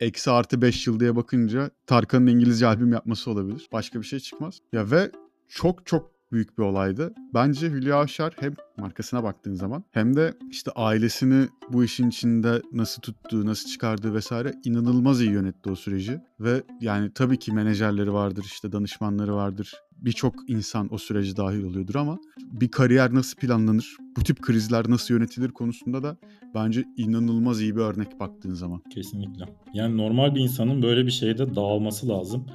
eksi 0.00 0.30
artı 0.30 0.62
5 0.62 0.86
yıl 0.86 1.00
diye 1.00 1.16
bakınca 1.16 1.70
Tarkan'ın 1.86 2.26
İngilizce 2.26 2.66
albüm 2.66 2.92
yapması 2.92 3.30
olabilir. 3.30 3.68
Başka 3.72 4.00
bir 4.00 4.06
şey 4.06 4.18
çıkmaz. 4.20 4.58
Ya 4.72 4.90
ve 4.90 5.10
çok 5.48 5.86
çok 5.86 6.10
büyük 6.32 6.58
bir 6.58 6.62
olaydı. 6.62 7.14
Bence 7.34 7.70
Hülya 7.70 7.96
Avşar 7.96 8.34
hem 8.40 8.54
markasına 8.78 9.22
baktığın 9.22 9.54
zaman 9.54 9.84
hem 9.90 10.16
de 10.16 10.34
işte 10.50 10.70
ailesini 10.70 11.46
bu 11.72 11.84
işin 11.84 12.08
içinde 12.08 12.62
nasıl 12.72 13.02
tuttuğu, 13.02 13.46
nasıl 13.46 13.68
çıkardığı 13.68 14.14
vesaire 14.14 14.52
inanılmaz 14.64 15.20
iyi 15.20 15.30
yönetti 15.30 15.70
o 15.70 15.74
süreci. 15.74 16.20
Ve 16.40 16.62
yani 16.80 17.12
tabii 17.14 17.38
ki 17.38 17.52
menajerleri 17.52 18.12
vardır, 18.12 18.44
işte 18.46 18.72
danışmanları 18.72 19.34
vardır. 19.34 19.74
Birçok 19.92 20.50
insan 20.50 20.94
o 20.94 20.98
sürece 20.98 21.36
dahil 21.36 21.62
oluyordur 21.62 21.94
ama 21.94 22.18
bir 22.38 22.70
kariyer 22.70 23.14
nasıl 23.14 23.36
planlanır, 23.36 23.96
bu 24.16 24.22
tip 24.22 24.42
krizler 24.42 24.90
nasıl 24.90 25.14
yönetilir 25.14 25.50
konusunda 25.50 26.02
da 26.02 26.16
bence 26.54 26.84
inanılmaz 26.96 27.60
iyi 27.60 27.76
bir 27.76 27.80
örnek 27.80 28.20
baktığın 28.20 28.54
zaman. 28.54 28.82
Kesinlikle. 28.94 29.44
Yani 29.74 29.96
normal 29.96 30.34
bir 30.34 30.40
insanın 30.40 30.82
böyle 30.82 31.06
bir 31.06 31.10
şeyde 31.10 31.54
dağılması 31.54 32.08
lazım. 32.08 32.46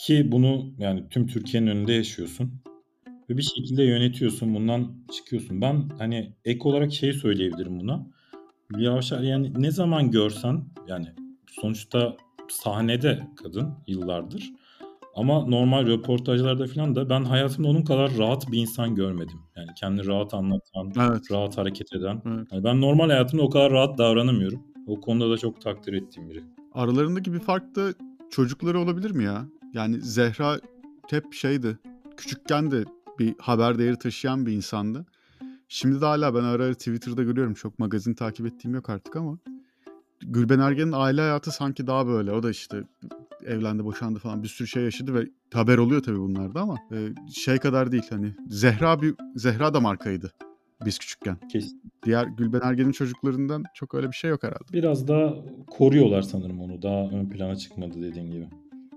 Ki 0.00 0.28
bunu 0.32 0.74
yani 0.78 1.08
tüm 1.10 1.26
Türkiye'nin 1.26 1.66
önünde 1.66 1.92
yaşıyorsun. 1.92 2.52
Ve 3.30 3.36
bir 3.36 3.42
şekilde 3.42 3.82
yönetiyorsun. 3.82 4.54
Bundan 4.54 4.92
çıkıyorsun. 5.12 5.60
Ben 5.60 5.88
hani 5.98 6.32
ek 6.44 6.60
olarak 6.62 6.92
şey 6.92 7.12
söyleyebilirim 7.12 7.80
buna. 7.80 8.06
Hülya 8.72 8.92
Avşar 8.92 9.20
yani 9.20 9.52
ne 9.58 9.70
zaman 9.70 10.10
görsen 10.10 10.64
yani 10.88 11.06
sonuçta 11.50 12.16
sahnede 12.48 13.20
kadın 13.42 13.74
yıllardır. 13.86 14.52
Ama 15.14 15.46
normal 15.46 15.86
röportajlarda 15.86 16.66
falan 16.66 16.94
da 16.94 17.10
ben 17.10 17.24
hayatımda 17.24 17.68
onun 17.68 17.82
kadar 17.82 18.18
rahat 18.18 18.52
bir 18.52 18.58
insan 18.58 18.94
görmedim. 18.94 19.38
Yani 19.56 19.68
kendini 19.80 20.06
rahat 20.06 20.34
anlatan, 20.34 20.92
Evet. 21.10 21.30
rahat 21.30 21.58
hareket 21.58 21.92
eden. 21.92 22.22
Evet. 22.26 22.48
Yani 22.52 22.64
ben 22.64 22.80
normal 22.80 23.10
hayatımda 23.10 23.42
o 23.42 23.50
kadar 23.50 23.72
rahat 23.72 23.98
davranamıyorum. 23.98 24.62
O 24.86 25.00
konuda 25.00 25.30
da 25.30 25.38
çok 25.38 25.60
takdir 25.60 25.92
ettiğim 25.92 26.30
biri. 26.30 26.42
Aralarındaki 26.72 27.32
bir 27.32 27.38
fark 27.38 27.76
da 27.76 27.92
çocukları 28.30 28.80
olabilir 28.80 29.10
mi 29.10 29.24
ya? 29.24 29.46
Yani 29.72 30.00
Zehra 30.00 30.56
hep 31.10 31.32
şeydi. 31.32 31.78
Küçükken 32.16 32.70
de 32.70 32.84
bir 33.18 33.34
haber 33.38 33.78
değeri 33.78 33.98
taşıyan 33.98 34.46
bir 34.46 34.52
insandı. 34.52 35.06
Şimdi 35.68 36.00
de 36.00 36.04
hala 36.04 36.34
ben 36.34 36.42
ara 36.42 36.64
ara 36.64 36.74
Twitter'da 36.74 37.22
görüyorum. 37.22 37.54
Çok 37.54 37.78
magazin 37.78 38.14
takip 38.14 38.46
ettiğim 38.46 38.74
yok 38.74 38.90
artık 38.90 39.16
ama. 39.16 39.38
Gülben 40.20 40.58
Ergen'in 40.58 40.92
aile 40.92 41.20
hayatı 41.20 41.50
sanki 41.50 41.86
daha 41.86 42.06
böyle. 42.06 42.32
O 42.32 42.42
da 42.42 42.50
işte 42.50 42.82
evlendi, 43.44 43.84
boşandı 43.84 44.18
falan 44.18 44.42
bir 44.42 44.48
sürü 44.48 44.68
şey 44.68 44.82
yaşadı 44.82 45.14
ve 45.14 45.28
haber 45.52 45.78
oluyor 45.78 46.02
tabii 46.02 46.18
bunlarda 46.18 46.60
ama 46.60 46.76
e, 46.92 47.14
şey 47.34 47.58
kadar 47.58 47.92
değil 47.92 48.06
hani. 48.10 48.34
Zehra 48.48 49.02
bir 49.02 49.14
Zehra 49.36 49.74
da 49.74 49.80
markaydı 49.80 50.32
biz 50.84 50.98
küçükken. 50.98 51.36
Kesin. 51.52 51.82
Diğer 52.04 52.26
Gülben 52.26 52.60
Ergen'in 52.62 52.92
çocuklarından 52.92 53.64
çok 53.74 53.94
öyle 53.94 54.08
bir 54.08 54.16
şey 54.16 54.30
yok 54.30 54.42
herhalde. 54.42 54.72
Biraz 54.72 55.08
daha 55.08 55.34
koruyorlar 55.66 56.22
sanırım 56.22 56.60
onu. 56.60 56.82
Daha 56.82 57.08
ön 57.08 57.28
plana 57.28 57.56
çıkmadı 57.56 58.02
dediğin 58.02 58.30
gibi. 58.30 58.48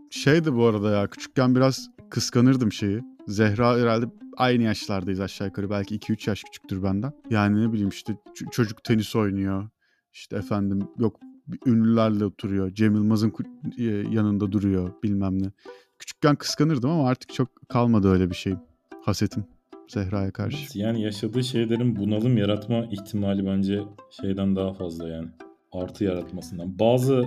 Şeydi 0.10 0.56
bu 0.56 0.65
arada 0.65 0.91
ya 0.91 1.08
küçükken 1.08 1.56
biraz 1.56 1.89
kıskanırdım 2.10 2.72
şeyi. 2.72 3.02
Zehra 3.28 3.78
herhalde 3.78 4.06
aynı 4.38 4.63
yaşlardayız 4.63 5.19
aşağı 5.19 5.48
yukarı. 5.48 5.69
Belki 5.69 5.95
2-3 5.95 6.30
yaş 6.30 6.43
küçüktür 6.43 6.84
benden. 6.84 7.13
Yani 7.30 7.62
ne 7.62 7.74
bileyim 7.74 7.89
işte 7.89 8.17
çocuk 8.52 8.84
tenis 8.84 9.15
oynuyor. 9.15 9.69
İşte 10.13 10.38
efendim 10.38 10.88
yok 10.98 11.19
ünlülerle 11.65 12.26
oturuyor. 12.26 12.74
Cem 12.74 12.95
Yılmaz'ın 12.95 13.34
e, 13.78 13.84
yanında 13.84 14.52
duruyor 14.52 14.91
bilmem 15.04 15.43
ne. 15.43 15.52
Küçükken 16.00 16.36
kıskanırdım 16.36 16.89
ama 16.89 17.10
artık 17.10 17.34
çok 17.34 17.69
kalmadı 17.69 18.10
öyle 18.10 18.30
bir 18.30 18.36
şey. 18.36 18.54
Hasetim 19.02 19.45
Zehra'ya 19.88 20.32
karşı. 20.32 20.80
Yani 20.80 21.02
yaşadığı 21.02 21.43
şeylerin 21.43 21.95
bunalım 21.95 22.38
yaratma 22.38 22.86
ihtimali 22.86 23.45
bence 23.45 23.84
şeyden 24.22 24.56
daha 24.56 24.74
fazla 24.74 25.10
yani. 25.10 25.28
Artı 25.72 26.04
yaratmasından. 26.04 26.80
Bazı 26.80 27.26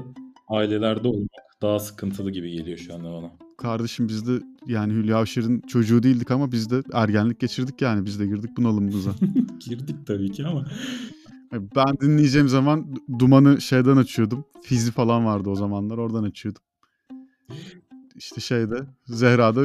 ailelerde 0.49 1.09
olmak 1.09 1.52
daha 1.63 1.79
sıkıntılı 1.79 2.31
gibi 2.31 2.51
geliyor 2.51 2.79
şu 2.79 2.95
anda 2.95 3.13
bana. 3.13 3.31
Kardeşim 3.59 4.09
biz 4.09 4.27
de 4.29 4.33
yani 4.67 4.93
Hülya 4.93 5.17
Avşar'ın 5.17 5.61
çocuğu 5.61 6.03
değildik 6.03 6.31
ama 6.31 6.53
biz 6.53 6.71
de 6.71 6.83
ergenlik 6.93 7.41
geçirdik 7.41 7.83
yani. 7.83 8.07
Biz 8.07 8.21
de 8.21 8.27
girdik 8.27 8.51
bunalımımıza. 8.57 9.11
Girdik 9.69 10.07
tabii 10.07 10.31
ki 10.33 10.47
ama 10.47 10.65
Ben 11.77 11.97
dinleyeceğim 12.01 12.49
zaman 12.49 12.87
Duman'ı 13.19 13.61
şeyden 13.61 13.97
açıyordum. 13.97 14.45
Fizi 14.63 14.93
falan 14.93 15.27
vardı 15.27 15.51
o 15.51 15.55
zamanlar. 15.55 15.99
Oradan 15.99 16.23
açıyordum. 16.23 16.63
İşte 18.17 18.41
şeyde 18.41 18.77
Zehra'da 19.07 19.63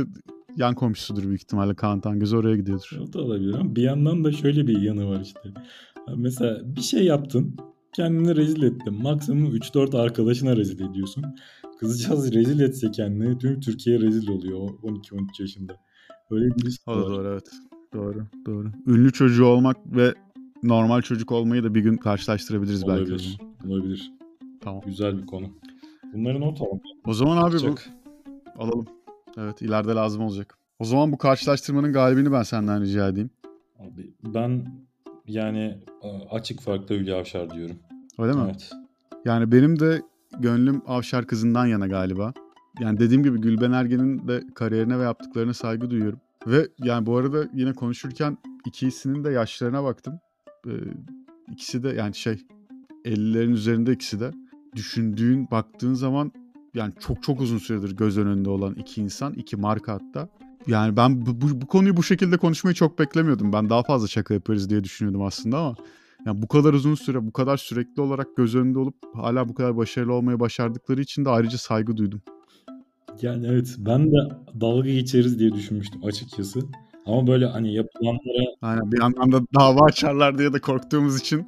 yan 0.58 0.76
komşusudur 0.76 1.24
büyük 1.24 1.42
ihtimalle 1.42 1.76
Kaan 1.76 2.02
Tangöz 2.02 2.34
oraya 2.34 2.56
gidiyordur. 2.58 2.98
o 3.10 3.14
da 3.14 3.22
olabilir 3.22 3.54
ama 3.54 3.76
bir 3.76 3.82
yandan 3.82 4.24
da 4.24 4.32
şöyle 4.32 4.68
bir 4.68 4.82
yanı 4.82 5.10
var 5.10 5.22
işte. 5.22 5.40
Mesela 6.16 6.62
bir 6.76 6.82
şey 6.82 7.04
yaptın. 7.06 7.58
Kendini 7.96 8.36
rezil 8.36 8.64
ettin. 8.64 8.94
Maksimum 8.94 9.56
3-4 9.56 9.98
arkadaşına 9.98 10.58
rezil 10.58 10.90
ediyorsun. 10.90 11.26
Kızcağız 11.80 12.34
rezil 12.34 12.60
etse 12.60 12.92
kendini 12.92 13.38
tüm 13.38 13.60
Türkiye 13.60 14.00
rezil 14.00 14.30
oluyor 14.30 14.60
o 14.60 14.88
12-13 14.88 15.42
yaşında. 15.42 15.78
Öyle 16.32 16.46
bir 16.56 16.66
risk 16.66 16.88
var. 16.88 16.96
doğru 16.96 17.28
evet. 17.28 17.50
Doğru 17.94 18.26
doğru. 18.46 18.72
Ünlü 18.88 19.12
çocuğu 19.14 19.46
olmak 19.46 19.78
ve 19.86 20.14
normal 20.64 21.02
çocuk 21.02 21.32
olmayı 21.32 21.64
da 21.64 21.76
bir 21.76 21.82
gün 21.82 21.98
karşılaştırabiliriz 21.98 22.88
belki. 22.88 23.02
o 23.02 23.06
Olabilir. 23.06 23.38
Olabilir. 23.68 24.12
Tamam. 24.62 24.82
Güzel 24.86 25.18
bir 25.18 25.26
konu. 25.26 25.48
Bunları 26.14 26.42
not 26.42 26.62
alalım. 26.62 26.82
O 27.06 27.14
zaman 27.14 27.38
abi 27.38 27.58
bu 27.58 27.76
alalım. 28.64 28.86
Evet 29.38 29.62
ileride 29.62 29.92
lazım 29.92 30.22
olacak. 30.22 30.58
O 30.80 30.86
zaman 30.86 31.12
bu 31.12 31.18
karşılaştırmanın 31.18 31.94
galibini 31.94 32.32
ben 32.32 32.44
senden 32.44 32.82
rica 32.82 33.08
edeyim. 33.08 33.30
Abi 33.80 34.14
ben 34.24 34.66
yani 35.28 35.78
açık 36.32 36.62
farklı 36.62 36.96
Hülya 36.96 37.20
Avşar 37.20 37.50
diyorum. 37.50 37.76
Öyle 38.20 38.34
mi? 38.34 38.42
Evet. 38.46 38.72
Yani 39.26 39.52
benim 39.52 39.80
de 39.80 40.02
gönlüm 40.40 40.82
Avşar 40.88 41.28
kızından 41.28 41.66
yana 41.66 41.88
galiba. 41.88 42.34
Yani 42.80 43.00
dediğim 43.00 43.24
gibi 43.24 43.42
Gülben 43.42 43.72
Ergen'in 43.72 44.28
de 44.28 44.44
kariyerine 44.56 45.00
ve 45.00 45.04
yaptıklarına 45.04 45.54
saygı 45.54 45.90
duyuyorum. 45.90 46.20
Ve 46.48 46.68
yani 46.80 47.06
bu 47.06 47.18
arada 47.18 47.48
yine 47.54 47.74
konuşurken 47.74 48.38
ikisinin 48.66 49.24
de 49.24 49.32
yaşlarına 49.32 49.84
baktım. 49.84 50.20
Ee, 50.68 50.72
ikisi 51.52 51.84
de 51.84 51.90
yani 51.90 52.16
şey 52.16 52.46
50'lerin 53.06 53.52
üzerinde 53.52 53.92
ikisi 53.92 54.20
de. 54.20 54.32
Düşündüğün, 54.76 55.52
baktığın 55.52 55.94
zaman 55.94 56.32
yani 56.74 56.94
çok 57.00 57.24
çok 57.24 57.42
uzun 57.42 57.58
süredir 57.58 57.92
göz 57.92 58.18
önünde 58.18 58.50
olan 58.50 58.76
iki 58.76 59.02
insan, 59.02 59.34
iki 59.34 59.58
marka 59.58 59.94
hatta. 59.94 60.30
Yani 60.68 60.98
ben 60.98 61.26
bu, 61.26 61.42
bu, 61.42 61.62
bu 61.62 61.66
konuyu 61.66 61.98
bu 61.98 62.04
şekilde 62.04 62.38
konuşmayı 62.38 62.74
çok 62.74 63.00
beklemiyordum. 63.00 63.54
Ben 63.54 63.70
daha 63.70 63.84
fazla 63.84 64.08
şaka 64.08 64.34
yaparız 64.34 64.70
diye 64.70 64.84
düşünüyordum 64.84 65.22
aslında 65.22 65.58
ama 65.58 65.76
yani 66.26 66.42
bu 66.42 66.48
kadar 66.48 66.74
uzun 66.74 66.96
süre, 66.96 67.28
bu 67.28 67.34
kadar 67.34 67.58
sürekli 67.58 68.02
olarak 68.02 68.38
göz 68.38 68.56
önünde 68.56 68.80
olup 68.80 68.96
hala 69.14 69.50
bu 69.50 69.54
kadar 69.54 69.78
başarılı 69.78 70.14
olmayı 70.14 70.40
başardıkları 70.40 71.02
için 71.02 71.26
de 71.26 71.30
ayrıca 71.30 71.58
saygı 71.58 71.98
duydum. 71.98 72.22
Yani 73.22 73.48
evet 73.48 73.76
ben 73.78 74.12
de 74.12 74.18
dalga 74.62 74.90
geçeriz 74.90 75.40
diye 75.40 75.54
düşünmüştüm 75.54 76.06
açıkçası. 76.06 76.60
Ama 77.06 77.28
böyle 77.28 77.46
hani 77.46 77.74
yapılanlara 77.74 78.48
Aynen 78.62 78.92
bir 78.92 79.02
yandan 79.02 79.32
da 79.32 79.42
dava 79.60 79.86
açarlar 79.86 80.38
diye 80.38 80.54
de 80.54 80.60
korktuğumuz 80.60 81.20
için 81.20 81.48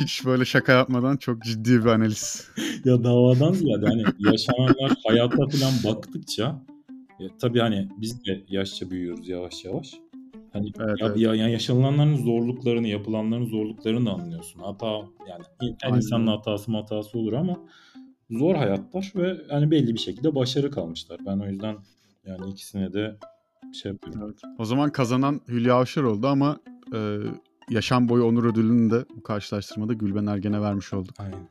hiç, 0.00 0.26
böyle 0.26 0.44
şaka 0.44 0.72
yapmadan 0.72 1.16
çok 1.16 1.42
ciddi 1.42 1.84
bir 1.84 1.86
analiz. 1.86 2.48
ya 2.84 3.04
davadan 3.04 3.52
ziyade 3.52 3.86
hani 3.86 4.04
yaşananlar 4.18 4.92
hayata 5.06 5.36
falan 5.48 5.72
baktıkça 5.84 6.62
ya 7.18 7.28
tabii 7.40 7.58
hani 7.58 7.88
biz 7.96 8.24
de 8.24 8.44
yaşça 8.48 8.90
büyüyoruz 8.90 9.28
yavaş 9.28 9.64
yavaş. 9.64 9.94
Hani 10.56 10.72
Evet, 10.78 11.00
ya, 11.00 11.06
evet. 11.06 11.18
ya- 11.18 11.34
yani 11.34 11.52
yaşananların 11.52 12.16
zorluklarını, 12.16 12.88
yapılanların 12.88 13.46
zorluklarını 13.46 14.12
anlıyorsun. 14.12 14.60
Hata 14.60 14.86
yani 15.28 15.42
her 15.60 15.74
Aynen. 15.82 15.96
insanın 15.96 16.26
hatası 16.26 16.72
hatası 16.72 17.18
olur 17.18 17.32
ama 17.32 17.56
zor 18.30 18.54
hayatlar 18.54 19.12
ve 19.16 19.36
hani 19.50 19.70
belli 19.70 19.94
bir 19.94 19.98
şekilde 19.98 20.34
başarı 20.34 20.70
kalmışlar. 20.70 21.20
Ben 21.26 21.38
o 21.38 21.46
yüzden 21.46 21.76
yani 22.26 22.50
ikisine 22.50 22.92
de 22.92 23.16
şey 23.82 23.92
yapıyorum. 23.92 24.22
Evet. 24.24 24.38
O 24.58 24.64
zaman 24.64 24.90
kazanan 24.92 25.40
Hülya 25.48 25.74
Avşar 25.74 26.02
oldu 26.02 26.26
ama 26.26 26.58
e, 26.94 27.18
yaşam 27.70 28.08
boyu 28.08 28.24
onur 28.24 28.44
ödülünü 28.44 28.90
de 28.90 29.04
bu 29.16 29.22
karşılaştırmada 29.22 29.92
Gülben 29.92 30.26
Ergen'e 30.26 30.60
vermiş 30.60 30.92
olduk. 30.94 31.14
Aynen. 31.18 31.48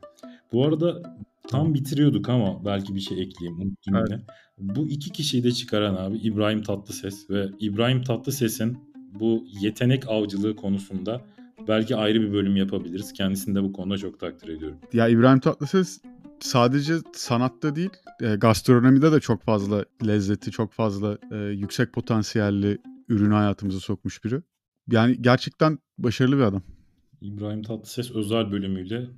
Bu 0.52 0.64
arada 0.64 1.16
tam 1.48 1.74
bitiriyorduk 1.74 2.28
ama 2.28 2.64
belki 2.64 2.94
bir 2.94 3.00
şey 3.00 3.22
ekleyeyim 3.22 3.60
unuttum 3.60 3.94
Evet. 3.96 4.08
yine. 4.10 4.20
Bu 4.76 4.88
iki 4.88 5.12
kişiyi 5.12 5.44
de 5.44 5.52
çıkaran 5.52 5.94
abi 5.94 6.16
İbrahim 6.16 6.62
Tatlıses 6.62 7.30
ve 7.30 7.46
İbrahim 7.60 8.02
Tatlıses'in 8.02 8.78
bu 9.20 9.44
yetenek 9.60 10.08
avcılığı 10.08 10.56
konusunda 10.56 11.20
belki 11.68 11.96
ayrı 11.96 12.20
bir 12.20 12.32
bölüm 12.32 12.56
yapabiliriz. 12.56 13.12
Kendisini 13.12 13.54
de 13.54 13.62
bu 13.62 13.72
konuda 13.72 13.98
çok 13.98 14.20
takdir 14.20 14.48
ediyorum. 14.48 14.78
Ya 14.92 15.08
İbrahim 15.08 15.40
Tatlıses 15.40 16.00
sadece 16.40 16.94
sanatta 17.12 17.76
değil, 17.76 17.90
e, 18.20 18.36
gastronomide 18.36 19.12
de 19.12 19.20
çok 19.20 19.42
fazla 19.42 19.84
lezzeti, 20.06 20.50
çok 20.50 20.72
fazla 20.72 21.18
e, 21.32 21.36
yüksek 21.36 21.92
potansiyelli 21.92 22.78
ürünü 23.08 23.34
hayatımıza 23.34 23.80
sokmuş 23.80 24.24
biri. 24.24 24.42
Yani 24.90 25.22
gerçekten 25.22 25.78
başarılı 25.98 26.36
bir 26.36 26.42
adam. 26.42 26.62
İbrahim 27.20 27.62
Tatlıses 27.62 28.10
özel 28.10 28.52
bölümüyle 28.52 29.08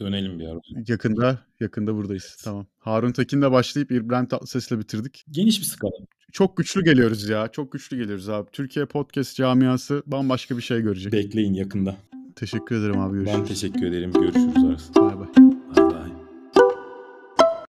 dönelim 0.00 0.38
bir 0.38 0.46
ara. 0.46 0.60
Yakında, 0.88 1.38
yakında 1.60 1.94
buradayız. 1.94 2.36
Tamam. 2.44 2.66
Harun 2.78 3.12
Tekin'le 3.12 3.52
başlayıp 3.52 3.92
İbrahim 3.92 4.26
Tatlıses'le 4.26 4.70
bitirdik. 4.70 5.24
Geniş 5.30 5.60
bir 5.60 5.66
skala. 5.66 5.90
Çok 6.32 6.56
güçlü 6.56 6.84
geliyoruz 6.84 7.28
ya. 7.28 7.48
Çok 7.48 7.72
güçlü 7.72 7.96
geliyoruz 7.96 8.28
abi. 8.28 8.50
Türkiye 8.52 8.86
podcast 8.86 9.36
camiası 9.36 10.02
bambaşka 10.06 10.56
bir 10.56 10.62
şey 10.62 10.80
görecek. 10.80 11.12
Bekleyin 11.12 11.54
yakında. 11.54 11.96
Teşekkür 12.36 12.76
ederim 12.76 12.98
abi. 13.00 13.14
Görüşürüz. 13.14 13.38
Ben 13.38 13.46
teşekkür 13.46 13.86
ederim. 13.86 14.12
Görüşürüz 14.12 14.64
arası. 14.64 14.94
Bay 14.94 15.18
bay. 15.18 15.28
Bay 15.76 15.90
bay. 15.90 16.19